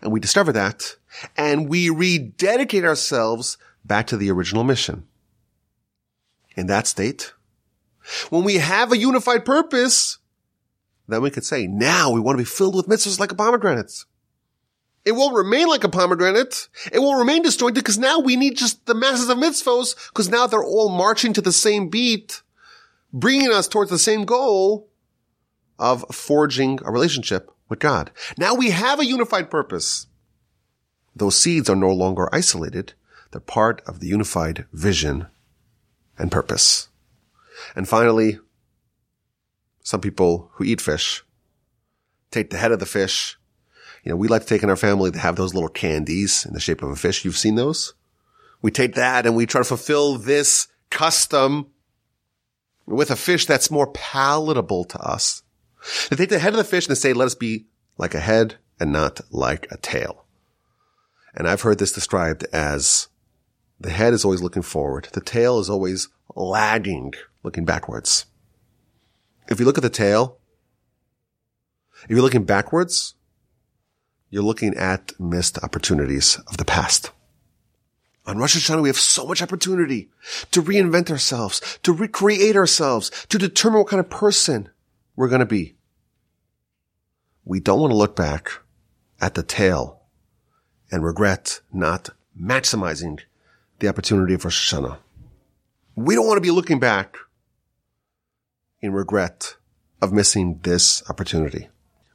And 0.01 0.13
we 0.13 0.21
discover 0.21 0.53
that 0.53 0.97
and 1.37 1.69
we 1.69 1.91
rededicate 1.91 2.85
ourselves 2.85 3.59
back 3.85 4.07
to 4.09 4.17
the 4.17 4.31
original 4.31 4.65
mission. 4.65 5.07
In 6.57 6.67
that 6.69 6.87
state, 6.87 7.33
when 8.31 8.45
we 8.45 8.59
have 8.59 8.93
a 8.93 8.99
unified 8.99 9.45
purpose, 9.45 10.19
then 11.09 11.23
we 11.23 11.31
could 11.31 11.45
say, 11.45 11.67
now 11.67 12.11
we 12.11 12.21
want 12.21 12.39
to 12.39 12.45
be 12.45 12.49
filled 12.49 12.75
with 12.75 12.87
mitzvahs 12.87 13.19
like 13.19 13.33
a 13.33 13.35
pomegranate. 13.35 14.05
It 15.05 15.13
won't 15.13 15.37
remain 15.37 15.69
like 15.69 15.85
a 15.85 15.89
pomegranate. 15.89 16.69
It 16.91 16.99
will 16.99 17.17
remain 17.17 17.43
disjointed 17.43 17.75
because 17.75 17.99
now 17.99 18.21
we 18.21 18.37
need 18.37 18.57
just 18.57 18.87
the 18.87 18.95
masses 18.95 19.29
of 19.29 19.39
mitzvos 19.39 19.95
because 20.09 20.31
now 20.31 20.47
they're 20.47 20.65
all 20.65 20.89
marching 20.89 21.33
to 21.35 21.43
the 21.43 21.53
same 21.53 21.89
beat, 21.89 22.43
bringing 23.13 23.53
us 23.53 23.69
towards 23.69 23.91
the 23.91 23.99
same 23.99 24.25
goal 24.25 24.89
of 25.79 26.05
forging 26.11 26.79
a 26.85 26.91
relationship 26.91 27.51
with 27.69 27.81
God. 27.81 28.11
Now 28.39 28.55
we 28.55 28.71
have 28.71 28.99
a 28.99 29.05
unified 29.05 29.51
purpose. 29.51 30.07
Those 31.15 31.39
seeds 31.39 31.69
are 31.69 31.77
no 31.77 31.91
longer 31.91 32.29
isolated. 32.33 32.95
They're 33.31 33.41
part 33.41 33.83
of 33.87 34.01
the 34.01 34.09
unified 34.09 34.67
vision 34.73 35.27
and 36.19 36.33
purpose. 36.33 36.89
And 37.77 37.89
finally, 37.89 38.39
some 39.83 40.01
people 40.01 40.51
who 40.55 40.65
eat 40.65 40.81
fish 40.81 41.25
take 42.31 42.51
the 42.51 42.57
head 42.57 42.73
of 42.73 42.81
the 42.81 42.87
fish. 42.87 43.39
You 44.05 44.11
know, 44.11 44.17
we 44.17 44.29
like 44.29 44.43
to 44.43 44.49
take 44.49 44.63
in 44.63 44.71
our 44.71 44.77
family 44.77 45.11
to 45.11 45.19
have 45.19 45.37
those 45.37 45.55
little 45.55 45.71
candies 45.71 46.45
in 46.45 46.53
the 46.53 46.61
shape 46.61 46.83
of 46.83 46.91
a 46.91 46.97
fish. 46.97 47.25
You've 47.25 47.39
seen 47.39 47.55
those? 47.55 47.95
We 48.61 48.71
take 48.71 48.95
that 48.95 49.27
and 49.27 49.35
we 49.35 49.47
try 49.47 49.61
to 49.61 49.65
fulfill 49.65 50.19
this 50.19 50.69
custom 50.91 51.71
with 52.87 53.11
a 53.11 53.17
fish 53.17 53.47
that's 53.47 53.71
more 53.71 53.87
palatable 53.89 54.85
to 54.85 54.99
us. 54.99 55.43
They 56.11 56.17
take 56.17 56.29
the 56.29 56.39
head 56.39 56.53
of 56.53 56.59
the 56.59 56.65
fish 56.65 56.87
and 56.87 56.95
they 56.95 57.01
say, 57.01 57.15
let 57.15 57.27
us 57.27 57.35
be 57.35 57.65
like 57.97 58.15
a 58.15 58.21
head 58.21 58.57
and 58.79 58.93
not 58.93 59.21
like 59.31 59.67
a 59.71 59.79
tail. 59.79 60.27
And 61.35 61.49
I've 61.49 61.63
heard 61.63 61.79
this 61.79 61.93
described 61.93 62.45
as 62.53 63.09
the 63.81 63.91
head 63.91 64.13
is 64.13 64.25
always 64.25 64.43
looking 64.43 64.63
forward. 64.63 65.09
The 65.13 65.21
tail 65.21 65.59
is 65.61 65.71
always 65.71 66.09
lagging, 66.35 67.15
looking 67.43 67.65
backwards. 67.65 68.27
If 69.49 69.59
you 69.59 69.67
look 69.67 69.79
at 69.79 69.83
the 69.83 69.91
tail, 69.91 70.39
if 72.05 72.11
you're 72.11 72.23
looking 72.23 72.45
backwards, 72.45 73.15
you're 74.35 74.43
looking 74.43 74.75
at 74.75 75.13
missed 75.21 75.63
opportunities 75.63 76.41
of 76.49 76.57
the 76.57 76.65
past. 76.65 77.13
On 78.27 78.37
Rosh 78.37 78.57
Hashanah, 78.57 78.83
we 78.83 78.89
have 78.89 78.99
so 78.99 79.25
much 79.29 79.41
opportunity 79.41 80.11
to 80.51 80.61
reinvent 80.61 81.09
ourselves, 81.09 81.79
to 81.85 81.93
recreate 81.93 82.57
ourselves, 82.57 83.13
to 83.29 83.39
determine 83.39 83.79
what 83.79 83.89
kind 83.91 84.01
of 84.01 84.11
person 84.11 84.71
we're 85.15 85.29
going 85.29 85.39
to 85.39 85.47
be. 85.47 85.77
We 87.45 87.61
don't 87.61 87.79
want 87.79 87.93
to 87.93 87.97
look 87.97 88.17
back 88.17 88.51
at 89.21 89.35
the 89.35 89.45
tail 89.45 90.01
and 90.91 91.05
regret 91.05 91.61
not 91.73 92.11
maximizing 92.37 93.21
the 93.79 93.87
opportunity 93.87 94.35
of 94.35 94.45
Rosh 94.45 94.75
Hashanah. 94.75 94.99
We 95.95 96.17
don't 96.17 96.27
want 96.27 96.39
to 96.39 96.49
be 96.49 96.51
looking 96.51 96.81
back 96.81 97.19
in 98.81 98.93
regret 98.93 99.55
of 100.03 100.13
missing 100.13 100.59
this 100.65 101.09
opportunity. 101.09 101.69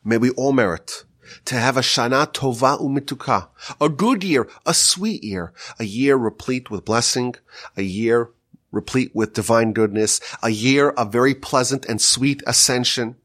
May 0.03 0.17
we 0.17 0.32
all 0.32 0.51
merit 0.51 1.05
to 1.46 1.56
have 1.56 1.78
a 1.78 1.82
Shana 1.82 2.32
Tova 2.32 2.80
Umituka, 2.80 3.48
a 3.80 3.90
good 3.90 4.24
year, 4.24 4.48
a 4.66 4.74
sweet 4.74 5.24
year, 5.24 5.54
a 5.80 5.84
year 5.84 6.16
replete 6.16 6.70
with 6.70 6.86
blessing, 6.86 7.36
a 7.78 7.82
year 7.82 8.30
replete 8.72 9.12
with 9.16 9.34
divine 9.34 9.74
goodness, 9.74 10.20
a 10.44 10.50
year 10.50 10.90
of 10.92 11.12
very 11.12 11.34
pleasant 11.34 11.86
and 11.86 12.02
sweet 12.02 12.44
ascension. 12.46 13.16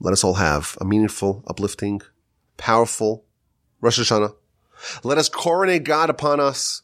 Let 0.00 0.12
us 0.12 0.22
all 0.22 0.34
have 0.34 0.76
a 0.80 0.84
meaningful, 0.84 1.42
uplifting, 1.46 2.02
powerful 2.56 3.24
Rosh 3.80 3.98
Hashanah. 3.98 4.34
Let 5.02 5.18
us 5.18 5.28
coronate 5.28 5.84
God 5.84 6.10
upon 6.10 6.40
us. 6.40 6.82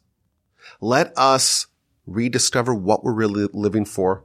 Let 0.80 1.12
us 1.16 1.66
rediscover 2.06 2.74
what 2.74 3.04
we're 3.04 3.12
really 3.12 3.48
living 3.52 3.84
for 3.84 4.24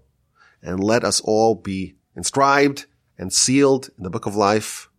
and 0.61 0.83
let 0.83 1.03
us 1.03 1.21
all 1.21 1.55
be 1.55 1.95
inscribed 2.15 2.85
and 3.19 3.31
sealed 3.31 3.89
in 3.97 4.03
the 4.03 4.09
book 4.09 4.25
of 4.25 4.35
life. 4.35 4.89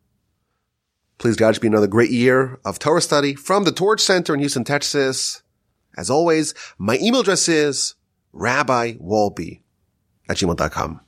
Please 1.18 1.36
God, 1.36 1.60
be 1.60 1.66
another 1.66 1.86
great 1.86 2.10
year 2.10 2.60
of 2.64 2.78
Torah 2.78 3.00
study 3.00 3.34
from 3.34 3.64
the 3.64 3.72
Torch 3.72 4.00
Center 4.00 4.32
in 4.32 4.40
Houston, 4.40 4.64
Texas. 4.64 5.42
As 5.96 6.08
always, 6.08 6.54
my 6.78 6.98
email 6.98 7.22
address 7.22 7.48
is 7.48 7.94
Rabbi 8.32 8.94
Wolbe 8.94 9.62
at 10.28 10.36
gmail.com. 10.36 11.00